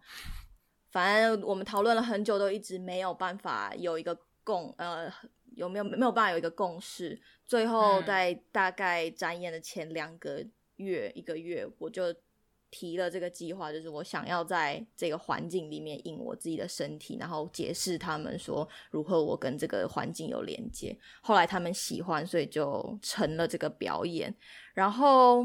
[0.89, 5.11] 反正我们讨论了很久，都一直没有办法有一个共呃。
[5.55, 7.20] 有没有没有办法有一个共识？
[7.50, 10.45] 最后在大概展演的前两个
[10.76, 12.14] 月、一个月，我就
[12.70, 20.95] 提了这个计划，就是我想要在这个环境里面印我自己的身体，然后解释他们说如何我跟这个环境有连接。
[21.22, 24.34] 后来他们喜欢，所以就成了这个表演。
[24.76, 25.43] 然后，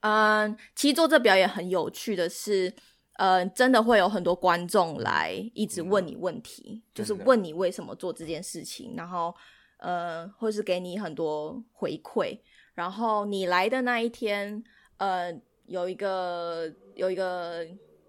[0.00, 2.72] 嗯，其实做这表演很有趣的是。
[3.18, 9.34] 呃，真的会有很多观众来一直问你问题，嗯、就是问你为什么做这件事情，然后
[9.78, 12.38] 呃，或是给你很多回馈。
[12.74, 14.62] 然后你来的那一天，
[14.98, 15.32] 呃，
[15.66, 17.66] 有一个有一个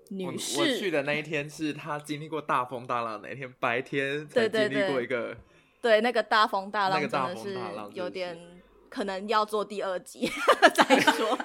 [0.09, 5.37] 女士，我，我去的那一天是她经历过大风大浪那一天，白天才经历过一个，对，对，对，
[5.81, 7.57] 对，那个大风大浪真的是
[7.93, 8.37] 有点
[8.89, 10.29] 可能要做第二集
[10.73, 11.35] 再说，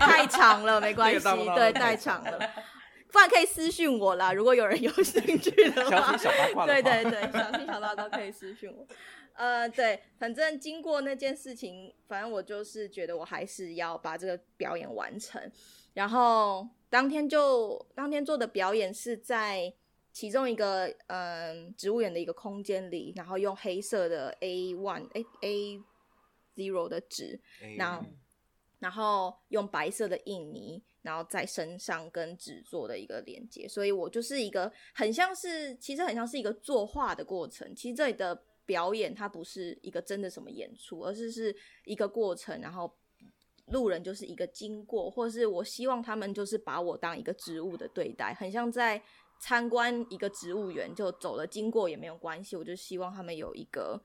[0.00, 1.20] 太长了，没关系，
[1.54, 2.38] 对，太长了。
[3.12, 6.16] 不然可以私信我啦，如果有人有兴趣的话。
[6.64, 8.86] 对对对，小心小八卦可以私信我。
[9.34, 15.40] 呃，对，反正经过那件事情，反正我就是觉得我还是要把这个表演完成。
[15.94, 19.72] 然后当天就当天做的表演是在
[20.12, 25.80] 其中一个嗯、呃、植物园的一个空间里，然后用黑色的 A one A A
[26.56, 27.40] zero 的纸，
[27.76, 28.04] 然后
[28.78, 30.82] 然后用白色的印泥。
[31.02, 37.74] 然后在身上跟纸做的一个连接，所以我就是一个很像是，其实很像是一个作画的过程。
[37.74, 41.54] 其实这里的表演它不是一个真的什么演出，而是是
[41.84, 42.60] 一个过程。
[42.60, 42.96] 然后
[43.66, 49.02] 路人就是一个经过，或是我希望他们就是把我当一个植物的对待，很像在
[49.40, 52.56] 参观一个植物园，就走了经过也没有关系。
[52.56, 54.04] 我就希望他们有一个。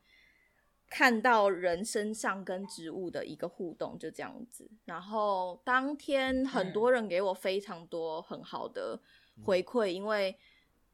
[0.89, 4.71] 看到人身上跟植物的一个互动，就这样子。
[4.85, 8.97] 然后当天很多人给我非常多很好的
[9.43, 10.33] 回馈，因为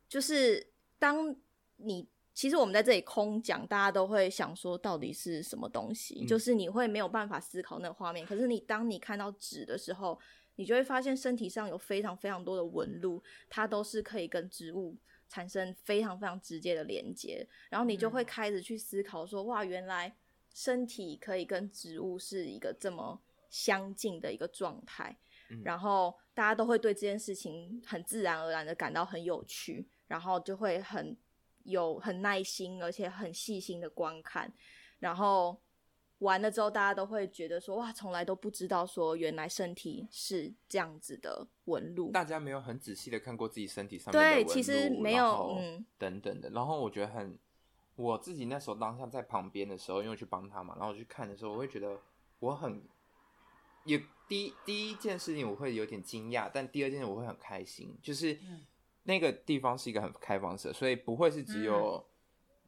[0.10, 1.36] 就是当
[1.76, 8.26] 你其实我们在这里空讲，大家都会想说到底是什么东西，嗯、就是你会没有办法思考那个画面。
[8.26, 10.20] 可是你当你看到纸的时候，
[10.56, 14.98] 你就会发现身体上有非常非常多的纹路，它都是可以跟植物
[15.30, 17.48] 产生非常非常直接的连接。
[17.70, 20.16] 然后你就会开始去思考说，哇，原来
[20.56, 23.22] 身体可以跟植物是一个这么
[23.52, 25.16] 相近的一个状态。
[25.52, 31.16] 嗯、然后大家都会对这件事情很自然而然的感到很有趣，然后就会很。
[31.64, 34.52] 有很耐心，而且很细心的观看，
[35.00, 35.60] 然后
[36.20, 46.50] 完了之后，大家都会觉得说：“哇，从来都不知道说原来身体是这样子的纹路。”大家没有很仔细的看过自己身体上面的纹路，对，其实没有，嗯，等等的。
[46.52, 47.38] 然后我觉得很，
[47.96, 52.00] 我自己那时候当下在旁边的时候，因为去帮他嘛，然后我去看的时候，我会觉得
[52.40, 52.82] 我很
[53.86, 58.34] 也第一第一件事情我会有点惊讶，但第二件事我会很开心，就是。
[58.34, 58.66] 嗯
[59.04, 62.02] 那个地方是一个很开放式，所以不会是只有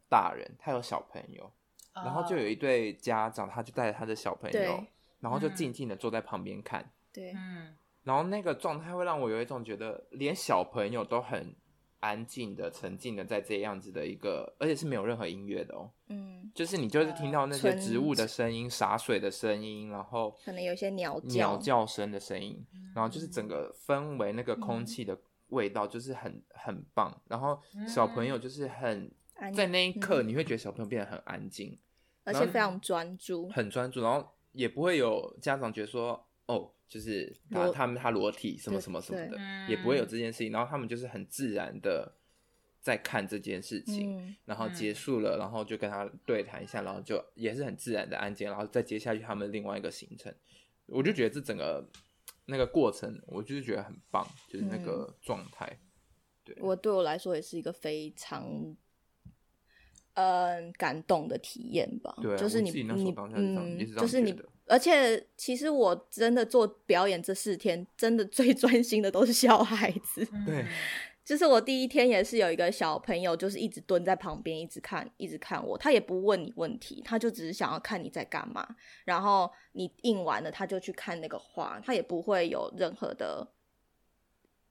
[0.09, 1.49] 大人，嗯、他有小朋友，
[1.93, 4.83] 然后就有一对家长，他就带着他的小朋友，
[5.21, 7.73] 然后就静静的坐在旁边看，对，嗯，
[8.03, 11.55] 然后那个状态会让我有一种觉得，连小朋友都很
[12.01, 22.61] 安静的、沉静的在这样子的一个，而且是没有任何音乐的哦，嗯，就是你就是听到那些植物的声音、洒水的声音，然后可能有些鸟鸟叫声的声音，
[22.93, 25.13] 然后就是整个氛围那个空气的。
[25.13, 25.19] 嗯
[25.49, 31.77] 味道就是很很棒，然后小朋友就是很、嗯、在那一刻，你会觉得小朋友变得很安静，
[32.23, 39.37] 而且非常专注，很专注，然后也不会有家长觉得说哦，就是他他们他裸体什么什么什么的，
[39.69, 42.15] 也不会有这件事情，然后他们就是很自然的
[42.81, 50.33] 在看这件事情，嗯、然后结束了，然后就跟他对谈一下，然后就也是很自然的安静，然后再接下去他们另外一个行程，
[50.87, 51.87] 我就觉得这整个。
[52.45, 55.65] 那个过程，我就是觉得很棒，就是那个状态。
[55.71, 55.79] 嗯、
[56.43, 58.43] 对，我对我来说也是一个非常，
[60.13, 62.15] 嗯、呃，感动的体验吧。
[62.21, 64.35] 对、啊，就是你你嗯，就是你，
[64.65, 70.25] 而且其实我真的做表演这四天，真的最 专心的都是小孩子。
[70.45, 70.65] 对。
[71.25, 75.75] 就是我第一天也是有一个小朋友，就是一直蹲在旁边，一直看，一直看我。
[75.75, 78.75] 他也不问你问题，他就只是想要看你在干嘛。
[79.05, 83.47] 然后你印完了，他就去看那个画，他也不会有任何的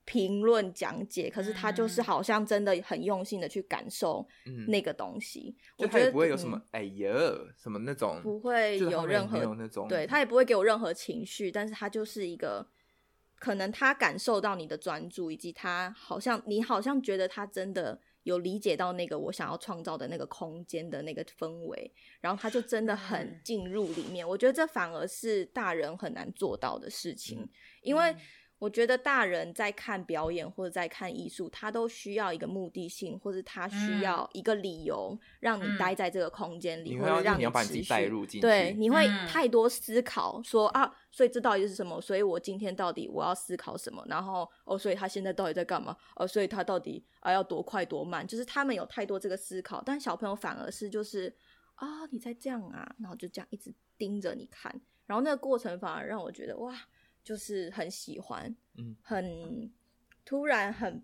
[0.05, 1.29] 评论讲解。
[1.29, 4.25] 可是他就是好像真的很用心的去感受
[4.69, 5.57] 那个东西。
[5.59, 7.11] 嗯、我觉得就他不会有什么、嗯、哎呀
[7.57, 12.65] 什么那种，不会有任何有那种，对，他也不会给我任何情绪，但是他就是一个。
[13.45, 21.93] 可能他感受到你的专注，以及他好像你好像觉得他真的有理解到那个我想要创造的那个空间的那个氛围，
[22.23, 24.27] 然后他就真的很进入里面。
[24.27, 27.47] 我觉得这反而是大人很难做到的事情，
[27.83, 28.17] 因为。
[28.65, 38.41] 我觉得大人在看表演或者在看艺术，他都需要一个目的性，或者他需要一个理由让你待在这个空间里，嗯、或者让你持续。
[38.41, 42.01] 对，你会太多思考说，说、嗯、啊，所以这到底是什么？
[42.01, 44.03] 所以我今天到底我要思考什么？
[44.09, 45.95] 然后哦，所以他现在到底在干嘛？
[46.17, 48.27] 哦，所以他到底啊要多快多慢？
[48.27, 51.37] 就是他们有太多这个思考，但小朋友反而是就是
[51.75, 56.75] 啊，你在这样啊，然后就这样一直盯着你看，然后那个过程反而让我觉得哇。
[57.25, 59.73] 就是很喜欢，嗯，很
[60.25, 61.03] 突然很，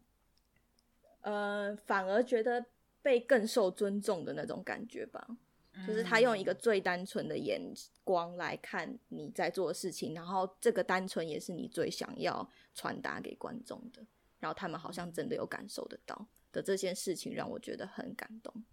[1.22, 2.66] 呃，反而觉得
[3.02, 5.26] 被更受尊重的那种感觉吧。
[5.72, 7.60] 嗯，就是他用一个最单纯的眼
[8.04, 14.04] 光来看你在做的事情，然后这个单纯也是你最想要传达给观众的，
[14.38, 18.64] 然后他们好像真的有感受得到的这件事情，让我觉得很感动。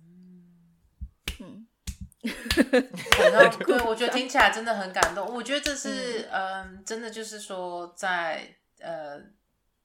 [0.00, 0.76] 嗯。
[1.38, 1.66] 嗯
[2.26, 5.26] 对，我觉得 听起来真的很感动。
[5.34, 9.22] 我觉得这是，嗯、呃，真的就是说在，在呃，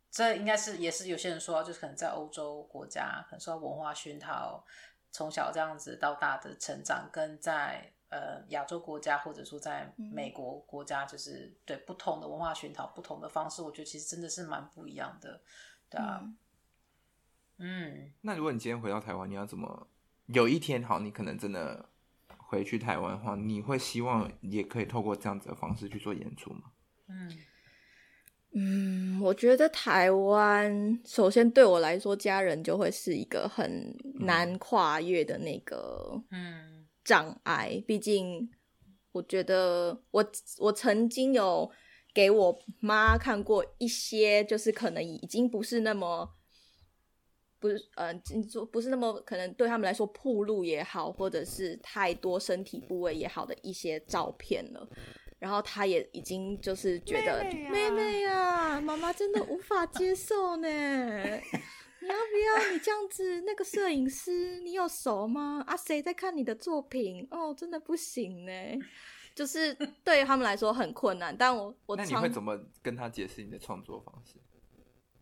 [0.10, 4.64] 这应该是也是有些人说，就是可能在欧洲国家，可能受文化熏陶，
[5.12, 15.42] 从小这样子到大的成长，跟在呃亚洲国家，或者说在美国国家，就是对不同的文化熏陶，不同的方式，我觉得其实真的是蛮不一样的，
[15.90, 16.20] 对啊。
[16.22, 16.38] 嗯。
[17.64, 19.88] 嗯，那如果你今天回到台湾，你要怎么？
[20.26, 21.91] 有一天，好，你可能真的。
[22.52, 26.64] 回去台湾的话，你会希望也可以透过这样子的方式去做演出吗？
[27.08, 27.32] 嗯
[28.54, 37.82] 嗯，我觉得台湾首先对我来说，家人就会是一个很难跨越的那个嗯障碍。
[37.88, 38.50] 毕竟，
[39.14, 41.72] 我觉得我我曾经有
[42.14, 46.36] 给我妈看过一些，就是可能已经不是那么。
[47.62, 54.90] 不是，呃，你说不是那么可能对他们来说铺路也好，或者是太多身体部位也好的一些照片了，
[55.38, 60.68] 然后他也已经就是觉得妹妹啊，妈妈真的无法接受呢。
[62.04, 62.74] 你要不要？
[62.74, 65.64] 你这样子，那个摄影师你有熟吗？
[65.68, 67.28] 啊，谁在看你的作品？
[67.30, 68.52] 哦，真的不行呢，
[69.36, 69.72] 就是
[70.04, 71.36] 对于他们来说很困难。
[71.38, 74.34] 但我我那你会怎么跟他解释你的创作方式？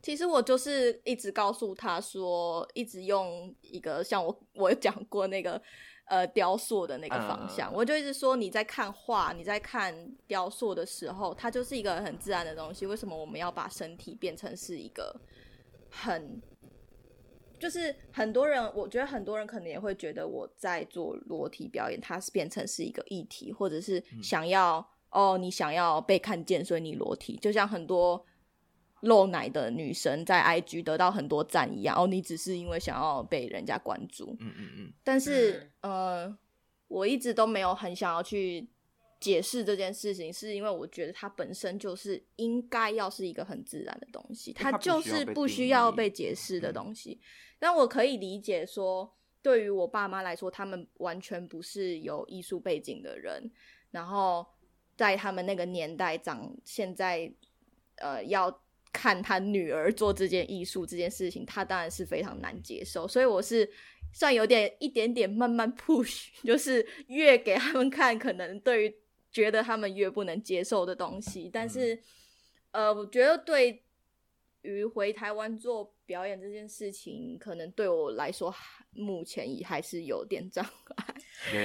[0.01, 5.61] 其实我就是一直告诉他说，一直用一个像我我讲过那个
[6.05, 9.93] 呃雕塑的那个方向，uh, 我就一直说你在看画，你在看
[10.25, 12.85] 雕塑的时候，它就是一个很自然的东西。
[12.85, 15.13] 为什么我们要把身体变成是一个
[15.89, 16.41] 很，
[17.59, 24.77] 就是很多人，我觉得很多人可能也会觉得我在做裸体表演，它是变成是一个议题，或者是想要、
[25.09, 28.25] 嗯、哦，你想要被看见，所以你裸体，就像很多。
[29.01, 34.93] 露奶的女生在 IG 得到很多赞一样，哦，你只是因为想要被人家关注，嗯嗯嗯。
[35.03, 36.37] 但是，呃，
[36.87, 38.67] 我一直都没有很想要去
[39.19, 47.21] 解释这件事情，是因为我觉得它本身就是应该要是一个很自然的东西，它就是不需要被解释的东西。
[47.57, 53.49] 但我可以理解说，对于我爸妈来说，他们完全不是有艺术背景的人，
[53.91, 54.45] 然后
[54.97, 57.31] 在他们那个年代长，现在，
[57.95, 58.61] 呃，要。
[58.91, 63.69] 看他女儿做这件艺术这件事情，他当然是非常难接受，所以我是
[64.13, 68.95] 算有点一点点慢慢 push， 就是越给他们看，可能对于
[69.31, 71.49] 觉得他们越不能接受的东西。
[71.53, 71.93] 但是，
[72.71, 73.83] 嗯、呃，我觉得对
[74.61, 78.53] 于回台湾做表演这件事情，可能对我来说，
[78.91, 80.65] 目前也还是有点障
[80.95, 81.15] 碍。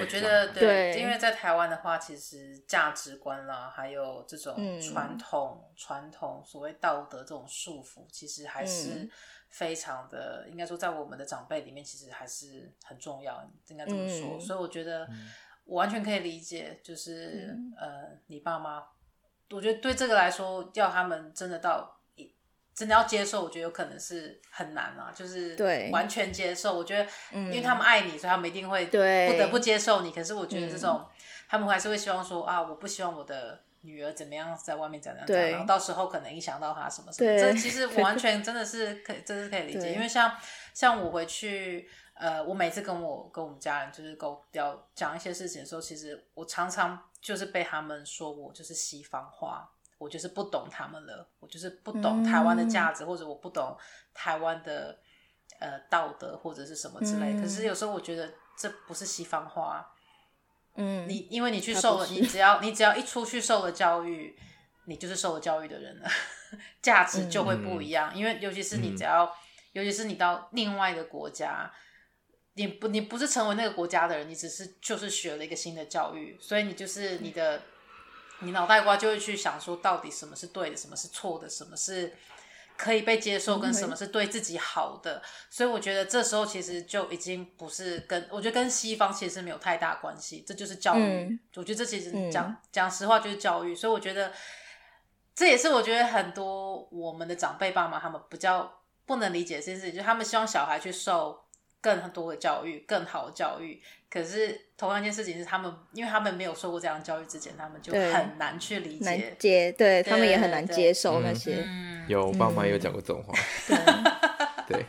[0.01, 0.49] 我觉得。
[0.53, 9.09] 对，对，因为在台湾的话，其实价值观啦，还有这种传统、嗯、传统所谓道德这种束缚，其实还是
[9.51, 14.37] 非常的，嗯、应该说在我们的长辈里面，其实还是很重要，应该这么说。
[14.37, 15.09] 嗯、所以我觉得
[15.65, 18.85] 我完全可以理解，就是、嗯、呃，你爸妈，
[19.51, 21.91] 我觉得对这个来说，要他们真的到。
[22.75, 25.57] 真的要接受，我觉得有可能是很难啊，就是
[25.93, 26.77] 完全接受。
[26.77, 30.11] 我觉得，因为他们爱你，所以他们一定会不得不接受你。
[30.11, 31.07] 可是我觉得这种，
[31.49, 37.39] 他们还是会希望说啊，我不希望我的女儿怎么样，在外面怎样怎样，然后到时候可能影响到她什么什么。
[37.39, 39.93] 这其实 完全真的是可以，真的是可以理解。
[39.93, 40.37] 因为像
[40.73, 49.71] 像我回去，呃，我每次跟我跟我们家人就是沟要讲一些事情的时候，其实我常常就是被他们说我就是西方化。
[50.05, 53.75] 我就是不懂他们了，我就是不懂台湾的价值，嗯、或者我不懂
[54.13, 54.99] 台湾的
[55.61, 57.33] 呃道德或者是什么之类。
[57.33, 59.91] 嗯、可是有时候我觉得这不是西方化，
[60.75, 64.39] 嗯，你因为你去受了，你只要你只要一出去受了教育，
[64.85, 66.09] 你就是受了教育的人了，
[66.83, 68.13] 价值就会不一样。
[68.13, 69.33] 嗯、因为尤其是你只要，嗯、
[69.73, 71.73] 尤其是你到另外一个国家，
[72.57, 77.63] 你不你不是成为那个国家的人，你只是就是学了一个新的教育，所以你就是你的。
[78.41, 82.13] 嗯你脑袋瓜就会去想说，到底什么是对的，什么是错的，什么是
[82.77, 85.23] 可以被接受，跟什么是对自己好的。
[85.49, 91.01] 所以我觉得这时候其实就已经不是跟我觉得跟西方其实没有太大关系，这就是教育。
[91.01, 93.75] 嗯、我觉得这其实讲讲实话就是教育。
[93.75, 94.33] 所以我觉得
[95.35, 101.45] 这也是我觉得很多我们的长辈爸妈他们比较不能理解这件事情，就是他们希望小孩去受
[101.81, 103.83] 更多的教育，更好的教育。
[104.15, 111.65] 可是同样一件事情是，他们因为他们没有受过这样的教育之前，他们就很难去理解，难接，对，他们也很难接受那些。
[111.67, 113.35] 嗯、有我爸妈有讲过这种话，
[114.69, 114.77] 对。
[114.79, 114.87] 对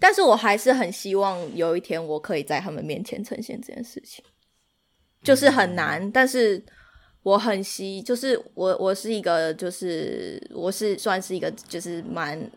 [0.00, 4.24] 但是我还是很希望有一天我可以在他们面前呈现这件事情，
[5.22, 6.64] 就是很难，嗯、但是
[7.22, 12.50] 我很希，就是我我是一个，就是我是算是一个，就是蛮。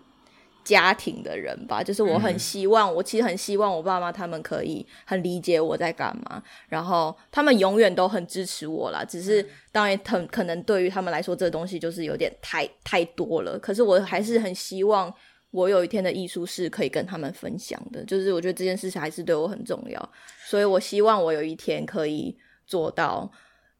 [0.64, 9.04] 家庭的人吧，就是我很希望，嗯、我其实很希望我爸妈他们可以很理解我在干嘛，然后他们永远都很支持我啦。
[9.04, 13.58] 只是当然，很可能对于他们来说，这东西就是有点太太多了。
[13.58, 15.14] 可是我还是很希望
[15.52, 20.12] 我有一天的艺术是可以跟他们分享的，就是我觉得这件事情还是对我很重要，
[20.46, 23.32] 所以我希望我有一天可以做到。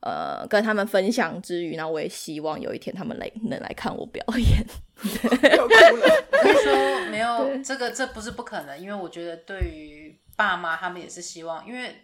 [0.02, 4.66] 呃，跟他们分享之余，那我也希望有一天他们来能来看我表演。
[5.56, 11.96] 要哭了， 可以说没有这个，这不是不可能，因为我觉得对于爸妈，他们也是希望，因为。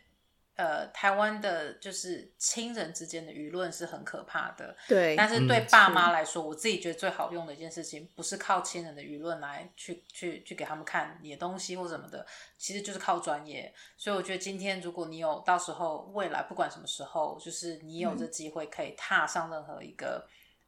[0.57, 5.13] 呃，台湾的就是亲人之间的舆论是很可怕的，对。
[5.13, 12.25] 但是对爸妈来说，嗯、我自己觉得最好用的一件事情，不是靠亲人的舆论来去去去给他们看你的东西或什么的，
[12.57, 13.73] 其实就是靠专业。
[13.97, 20.25] 所以我觉得今天如果你有到时候未来不管什么时候，就是你有这机会可以踏上任何一个、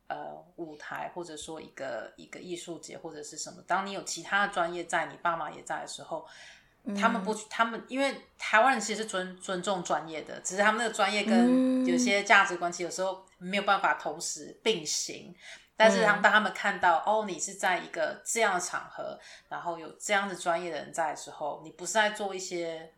[0.07, 6.27] 嗯、呃舞台，或者说一个一个艺术节或者是什么，当你有其他的专业在，你爸妈也在的时候。
[6.95, 15.35] 他们不，他们因为台湾人其实是尊尊重专业的，只是他们那个专业跟有些价值观其实有时候没有办法同时并行。
[15.76, 22.91] 但是当当他们看到、嗯、哦，你是在一个这样的场合，然后有这样的专业的人在的时候，你不是在做一些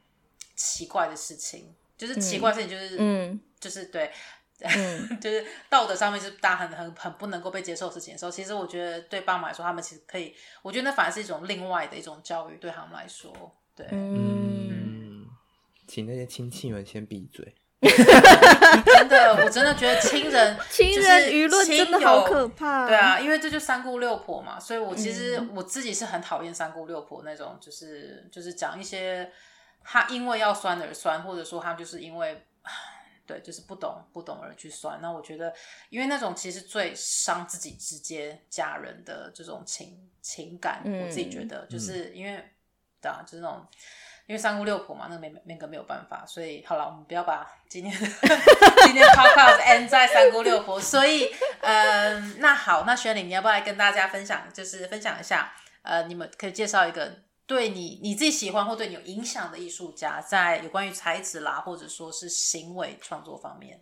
[0.55, 4.11] 奇怪的事情，就是奇怪的事情，就是嗯，就是对。
[4.61, 13.33] 嗯， 就是道德上面是大家很很很不能够被接受的事情的时候，其实我觉得对爸妈来说，他们其实可以，我觉得那反而是一种另外的一种教育，对他们来说，
[13.79, 15.25] 对，嗯，
[15.87, 17.55] 请那些亲戚们先闭嘴。
[17.81, 29.31] 真的， 我真的觉得亲人 亲人舆论真的好可怕，对啊，因为这就三姑六婆嘛，所以我其实我自己是很讨厌三姑六婆那种，就是就是讲一些
[29.81, 32.45] 他因为要酸而酸，或者说他就是因为。
[33.29, 34.99] 对，就是不懂不懂而去酸。
[35.03, 35.53] 那我觉得，
[35.91, 42.49] 因为那种其实最伤自己直接家人的这种情情感，嗯、我自己觉得，就是因为，嗯、
[43.01, 43.65] 对啊，就是那种，
[44.27, 46.25] 因为三姑六婆嘛，那个没那个没有办法。
[46.25, 50.79] 所以好了，我们不要把今天 今天 podcast end 在三姑六婆。
[50.79, 57.23] 所以，嗯、那好，那轩霖，你要不要来跟大家分享，就是分享一下，呃，你们可以介绍一个。
[57.49, 63.81] 对你你自己喜欢或对你有影响的艺术家，在有关于才子啦，或者说是行为创作方面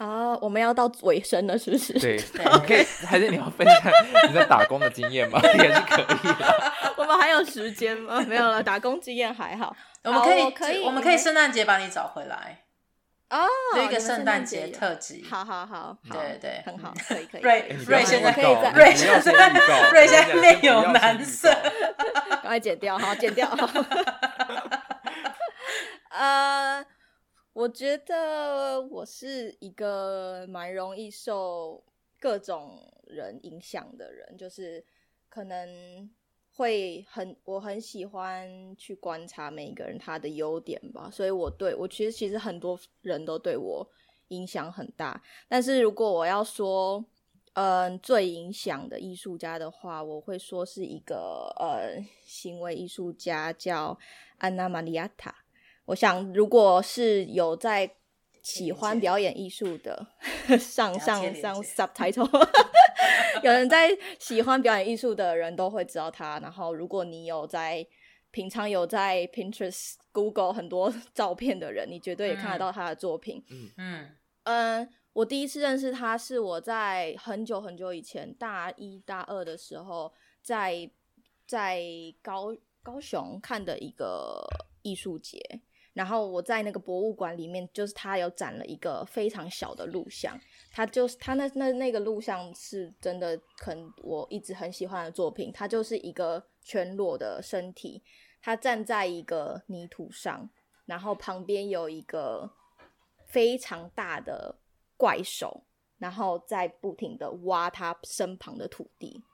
[0.00, 1.92] 啊，我们要到尾声了，是不是？
[1.98, 3.92] 对，对你可以还是你要分享
[4.28, 5.38] 你在打工的经验吗？
[5.44, 6.72] 也是可以的。
[6.96, 8.18] 我们还有时间吗？
[8.26, 9.76] 没有了，打工经验还好。
[10.04, 12.60] 我们可以，可以，我们可以圣诞节把你找回来。
[13.28, 13.46] 哦，
[13.76, 17.42] 有一个圣诞节特辑，好好好，对对，很好，可以可以。
[17.42, 19.48] 瑞瑞现在可以在，瑞现在
[19.92, 21.54] 瑞现在面有难色，
[22.42, 23.46] 赶快剪掉，好剪掉。
[26.08, 26.82] 呃，
[27.52, 31.82] 我觉得我是一个蛮容易受
[32.18, 34.84] 各种人影响的人，就是
[35.28, 36.10] 可能。
[36.52, 43.88] 会很，我很喜欢去观察每一个人他的优点吧，所以我对我其实其实很多人都对我
[44.28, 45.22] 影响很大。
[45.48, 47.02] 但是如果我要说，
[47.54, 53.98] 嗯、最影响的艺术家的话，我会说是一个呃行为艺术家叫
[54.36, 55.39] 安娜玛利亚塔。
[55.90, 57.90] 我想，如果是有在
[58.42, 60.06] 喜欢表演艺术的，
[60.56, 62.30] 上上上 subtitle。
[63.42, 63.90] 有人在
[64.20, 66.38] 喜欢表演艺术的人都会知道他。
[66.38, 67.84] 然后，如果你有在
[68.30, 73.42] 平常有在 Pinterest、Google 很多 照片的人，你绝对也看得到他的作品。
[73.50, 74.10] 嗯嗯
[74.44, 74.88] 嗯。
[75.12, 80.88] 我第一次认识他是我在很久很久以前，大一大二的时候，在
[81.48, 81.82] 在
[82.22, 84.46] 高高雄看的一个
[84.82, 85.40] 艺术节。
[85.92, 90.38] 然后我在那个博物馆里面，就是他有展了一个非常小的录像。
[90.72, 95.50] 他就是他那那那个录像是真的，很我一直很喜欢的作品。
[95.52, 98.02] 他就是一个全裸的身体，
[98.40, 100.48] 他站在一个泥土上，
[100.86, 102.48] 然后旁边有一个
[103.26, 104.54] 非常大的
[104.96, 105.64] 怪手，
[105.98, 109.24] 然后在不停的挖他身旁的土地。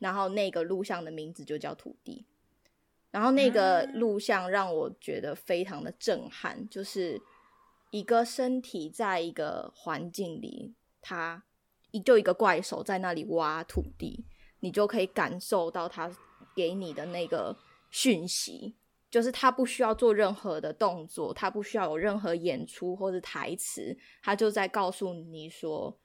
[0.00, 2.26] 然后那个录像的名字就叫土地。
[3.14, 7.22] 然后那个录像让我觉得非常的震撼，就是。
[7.90, 11.44] 一个身体在一个环境里，它
[11.92, 14.24] 一就一个怪手在那里挖土地，
[14.58, 16.10] 你就可以感受到他
[16.56, 17.56] 给你的那个
[17.92, 18.74] 讯息，
[19.08, 25.96] 就是他不需要做任何的动作，他不需要有任何演出或者台词，他就在告诉你说，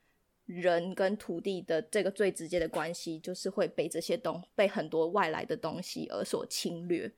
[0.58, 7.12] 人跟土地的这个最直接的关系，就是会被这些东被很多外来的东西而所侵略，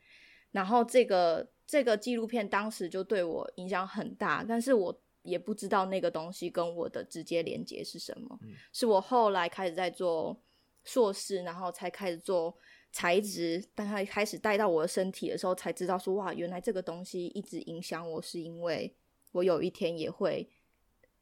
[0.51, 1.47] 然后这个。
[1.67, 8.37] 这个纪录片当时就对我影响很大，但是我也不知道那个东西跟我的直接连接是什么。
[8.41, 10.37] 嗯、是我后来开始在做
[10.83, 12.53] 硕士，然后才开始做
[12.91, 18.93] 材质，当它开始带到我的身体的时候，才知道说哇，原来这个东西一直影响我，是因为
[19.31, 20.49] 我有一天也会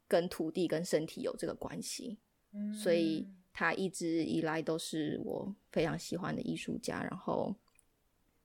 [0.09, 2.17] 跟土地跟身体有这个关系。
[2.51, 7.01] 嗯、所以他一直以来都是我非常喜欢的艺术家。
[7.01, 7.55] 然后，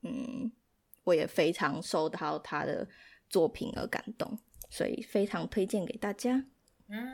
[0.03, 0.53] 嗯。
[1.05, 2.89] 我也非常受到他的
[3.29, 4.39] 作品而感动，
[4.71, 6.43] 所以非常推荐给大家。
[6.89, 7.13] 嗯，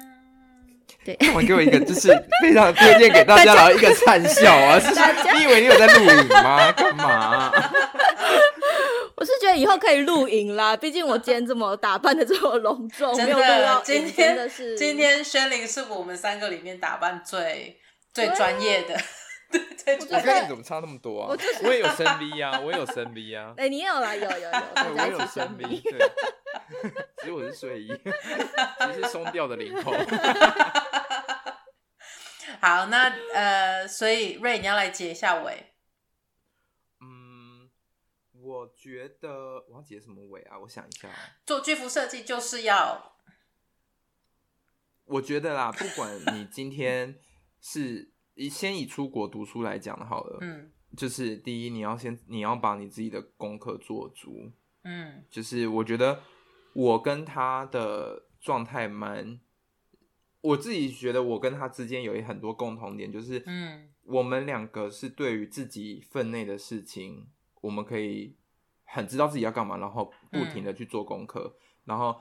[1.05, 2.09] 对， 我给我一个就是
[2.40, 4.78] 非常推荐给大家， 然后一个灿笑啊！
[5.36, 6.70] 你以为你有在录影吗？
[6.70, 7.51] 干嘛啊？
[9.20, 17.78] 我是觉得以后可以录影啦， 毕竟我今天这么打扮的这么隆重， 真的，今天的是今天轩玲是我们三个里面打扮最
[18.14, 18.98] 最专业的。
[19.84, 21.26] 对， 我跟你怎么差那么多啊？
[21.28, 23.52] 我，就是、我也有深 V 啊，我也有深 V 啊。
[23.59, 25.64] 哎、欸，你有啦，有有有，对，我有深 V。
[25.80, 26.10] 对，
[27.18, 27.92] 其实我是睡衣，
[28.94, 29.92] 只是松掉的领口。
[32.60, 35.69] 好，那呃，所以瑞，你要来结一下尾。
[38.51, 40.59] 嗯，我觉得我要结什么尾啊？
[40.59, 41.09] 我想一下，
[41.47, 43.16] 做居服设计就是要，
[45.05, 47.20] 我觉得啦，不管你今天。
[47.62, 54.51] 是以先以出国读书来讲的好了，嗯，就是第一，你要先你要把你自己的功课做足，
[54.82, 56.22] 嗯，就是我觉得
[56.72, 59.39] 我跟他的状态蛮，
[60.40, 67.28] 我自己觉得我跟他之间有一很多共同点，就是嗯，我们两个是对于自己分内的事情，
[67.60, 68.39] 我们可以
[68.93, 72.21] 很知道自己要干嘛，然后不停的去做功课，嗯，然后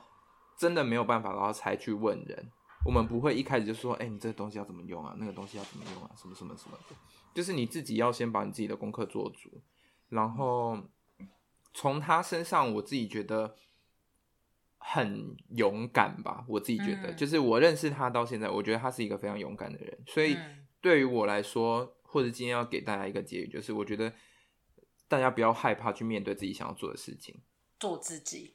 [0.56, 2.50] 真的没有办法，然后才去问人。
[2.82, 5.14] 我们不会一开始就说，哎、欸，你这个东西要怎么用啊？
[5.18, 6.10] 那个东西要怎么用啊？
[6.16, 6.96] 什么什么什么的，
[7.34, 9.50] 就是你自己要先把你自己的功课做足，
[10.08, 10.78] 然后
[11.74, 13.54] 从他身上，我自己觉得
[14.78, 16.42] 很勇敢吧。
[16.48, 19.98] 我自己觉得，就是我认识他到现在，我觉得他是一个非常勇敢的人。
[20.06, 20.38] 所以
[20.80, 24.10] 对于我来说，或者今天要给大家一个结语，就是我觉得
[25.10, 27.34] 大家不要害怕去面对自己想要做的事情，
[27.80, 28.54] 做自己。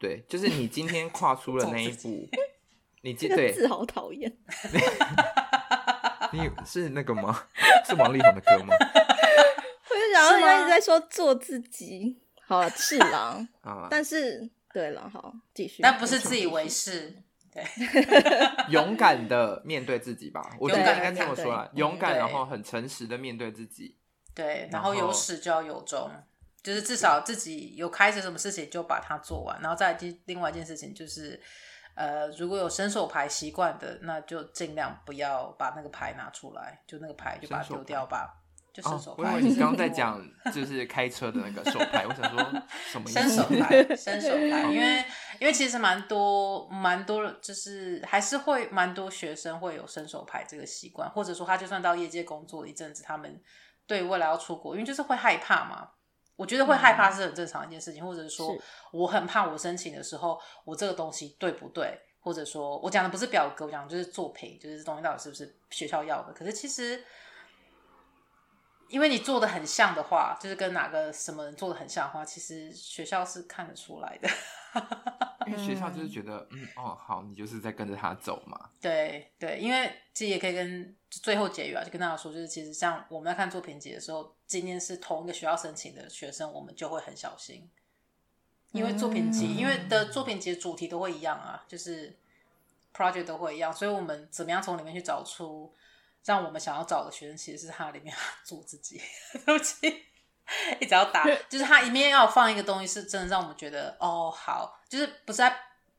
[0.00, 2.28] 对，就是你今天跨出了那一步。
[3.02, 4.30] 你今对字好讨厌，
[6.32, 7.46] 你是那个吗？
[7.86, 8.74] 是王力宏的歌吗？
[9.88, 13.46] 我就想他一直在说做自己，好了，是啦，
[13.90, 17.64] 但是对了，好继续，但不是自以为是，对，
[18.68, 23.96] 勇敢的面对自己吧，我觉得应该这么说啦，勇敢，然后很诚实的面对自己，
[24.34, 26.10] 对，然后有始就要有终，
[26.62, 31.40] 就是至少自己有开始什么事情就把它做完，然后再另外一件事情就是。
[31.96, 38.40] 呃，如果有伸手牌习惯的，那就尽量不要把那个牌拿出来，就那个牌就把它丢掉吧。
[38.72, 39.22] 就伸手牌。
[39.22, 40.24] 我以为你刚刚在 讲
[40.54, 43.20] 就是开车的那个手牌，我想说什么意思？
[43.20, 45.04] 伸手牌， 伸手牌，因为
[45.40, 53.38] 因为其实蛮多蛮多，就是还是会蛮多学生会有伸手牌这个习惯，或者说他就算到业界工作一阵子，他们
[53.90, 55.90] 对未来要出国，因为就是会害怕嘛。
[56.36, 58.56] 我觉得会害怕是很正常的一件事情，嗯、或者是说
[58.92, 62.00] 我很怕我申请的时候，我这个东西对不对？
[62.20, 66.32] 或者说我讲的不是表格，我讲的就是作品，就是这东西到底是不是学校要的？
[66.32, 67.04] 可是其实，
[68.88, 74.28] 因为你做的很像的话，就是跟哪个什么人做的很像的话，其实学校是看得出来的。
[75.46, 78.70] 因为学校就是觉得，嗯，哦，好，你就是在跟着他走嘛。
[78.80, 87.68] 对对，因为其实也可以跟最后结语啊，就跟大家说，就是其实像我们在看作品集的时候，今天是同一个学校申请的学生，我们就会很小心，
[88.72, 92.16] 因为作品集，嗯、因为的作品集的主题都会一样啊，就是
[92.94, 95.74] project 都会一样，所以我们怎么样从里面去找出
[96.24, 98.14] 让我们想要找的学生，其实是他里面
[98.44, 99.00] 做自己，
[99.44, 100.04] 对不起。
[100.80, 105.56] 一直要打，就是它一面要放一个东西，是真的让我们觉得哦好，就是不是在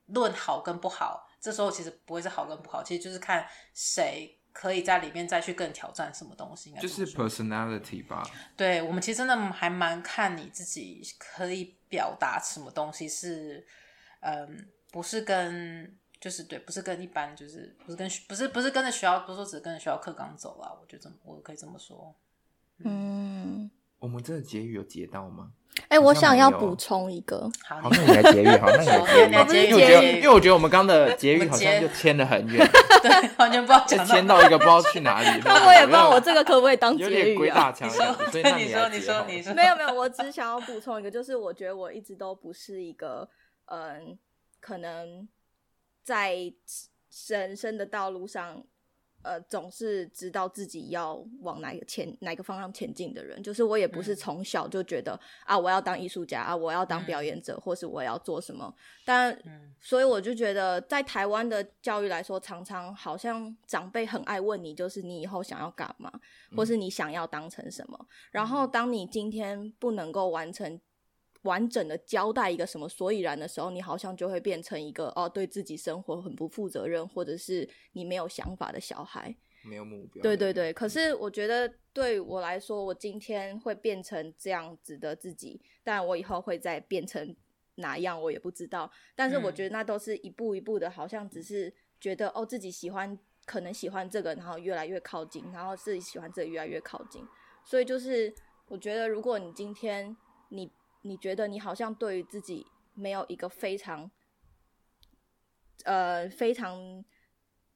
[0.07, 1.27] 论好跟不好。
[1.39, 6.69] 这时候其实不会是好跟不好，其实就是看谁可以在里面再去更挑战什么东西。
[6.69, 8.21] 应该就是 personality 吧。
[8.55, 13.65] 对，我们其实真的还蛮看你自己可以表达什么东西是，
[14.19, 20.71] 嗯，不是跟就是对，不是跟一般就是不是跟不是不是跟着学校，不是说只是跟着学校课纲走啊。
[20.79, 22.13] 我觉得这么我可以这么说，
[22.83, 23.63] 嗯。
[23.63, 23.71] 嗯
[24.01, 25.51] 我们真的结语有结到吗？
[25.83, 27.49] 哎、欸，我想要补充一个。
[27.63, 29.69] 好，那你来结语，好，那你来结语。
[29.69, 32.67] 因为我觉得，因为我觉得我们刚的结语好像就牵得很远，
[33.03, 35.27] 对，完全不知道牵到一个不知道去哪里。
[35.45, 37.09] 那我也不知道我这个可不可以当结语啊？
[37.09, 37.87] 有点鬼打墙。
[37.87, 43.29] 所以你说，你说，你说，没有没有，我只想要补充一个，就是我觉得我一直都不是一个，
[43.65, 44.17] 嗯，
[44.59, 45.27] 可能
[46.03, 46.35] 在
[47.27, 48.63] 人生的道路上。
[49.23, 58.73] 呃，总是知道自己要往哪个前哪个方向前进的人，就是我也不是从小就觉得、嗯、啊，我要当艺术家啊，我要当表演者，嗯、或是我要做什么。
[59.05, 66.11] 但、嗯、所以我就觉得，在台湾的教育来说，常常好像长辈很爱问你，就是你以后想要干嘛，
[66.55, 67.97] 或是你想要当成什么。
[67.99, 70.79] 嗯、然后当你今天不能够完成。
[71.43, 80.21] 完整的交代一个什么所以然的时候，你好像就会变成一个哦，对自己生活很不负责任，或者是你没有想法的小孩，没有目标。
[80.21, 87.35] 对对对，可是我觉得对我来说，我今天会变成这样子的自己，但我以后会再变成
[87.75, 88.91] 哪样，我也不知道。
[89.15, 97.25] 但是我觉得那都是一步一步的，好像只是觉得哦，自己喜欢，可能喜欢这个，然后越来越靠近，然后自己喜欢这个越来越靠近。
[97.65, 98.31] 所以就是
[98.67, 100.15] 我觉得，如果你今天
[100.49, 100.71] 你。
[101.01, 104.09] 你觉得你好像对于自己没有一个非常，
[105.83, 107.03] 呃，非常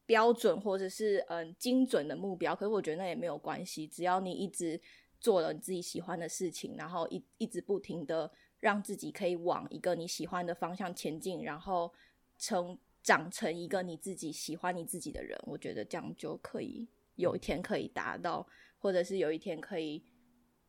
[0.05, 4.79] 标准或者是嗯、呃、精准的目标，可是我觉得那也没有关系，只要你一直
[5.19, 11.91] 做了你自己喜欢的事情，然后一一直不停的让自己可以往一个你喜欢的方向前进，然后
[12.37, 18.47] 成长成一个你自己喜欢你自己的人，我觉得这样就可以有一天可以达到，
[18.77, 20.03] 或者是有一天可以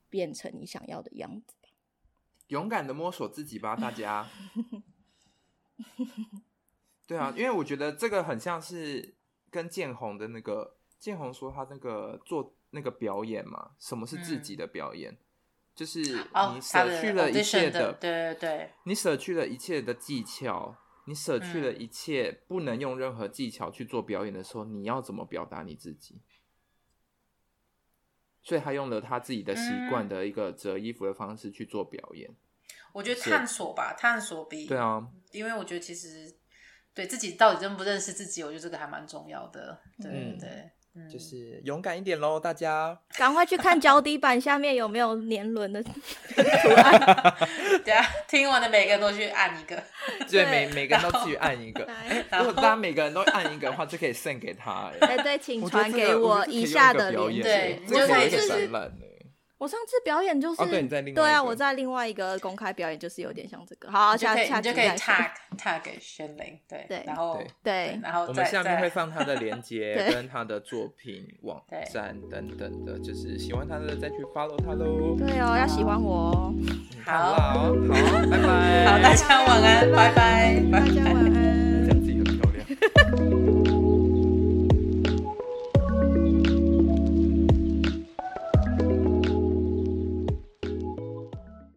[0.09, 1.55] 变成你想要的样子。
[2.49, 4.27] 勇敢的摸索自己吧，大家。
[7.07, 9.15] 对啊，因为我觉得这个很像是
[9.51, 15.13] 跟建宏的那个建宏说他那个做那个表演嘛，什么是自己的表演？
[15.13, 15.19] 嗯、
[15.75, 26.21] 就是你舍去了一切的，的对对对，你舍去了一切的技巧，你舍去了一切不能用任何技巧去做表演的时候，嗯、你要怎么表达你自己？
[28.47, 32.31] 所以他用了他自己的习惯的一个折衣服的方式去做表演。
[32.31, 32.37] 嗯、
[32.93, 36.33] 我觉得探索吧，探索比对啊，因为我觉得其实
[36.95, 39.77] 对自己到底认不认识自己，我觉得这个还蛮重要的。
[40.01, 40.39] 对、嗯、
[40.97, 41.13] 对。
[41.13, 45.91] 就是勇敢一点喽，大家 赶快去看脚底板下面有没有年轮的 图
[46.75, 47.37] 案。
[47.85, 49.83] 对啊，听完的每个人都去按一个，
[50.31, 51.85] 对，每每个人都去按一个。
[51.85, 54.91] 哎，如果大家每个人都按一个的话，就可以送给他。
[55.01, 57.43] 哎，对，请传给我以下的留言。
[57.43, 58.93] 对，就可以展览
[59.59, 63.91] 我上次表演就是，哦、对，你在另外对啊，我在另外一个公开表演就是有点像这个。
[63.91, 71.63] 好，下下就可以 tag tag 给轩凌，对对，然后对，然后我们下面会放他的链接 跟他的作品网
[71.93, 75.17] 站等等的，就是喜欢他的再去 follow 他喽。
[75.17, 76.55] 对哦，要喜欢我哦。
[77.05, 77.73] 好，好，好，
[78.31, 78.85] 拜拜。
[78.93, 81.66] 好，大家晚安，拜拜，拜拜。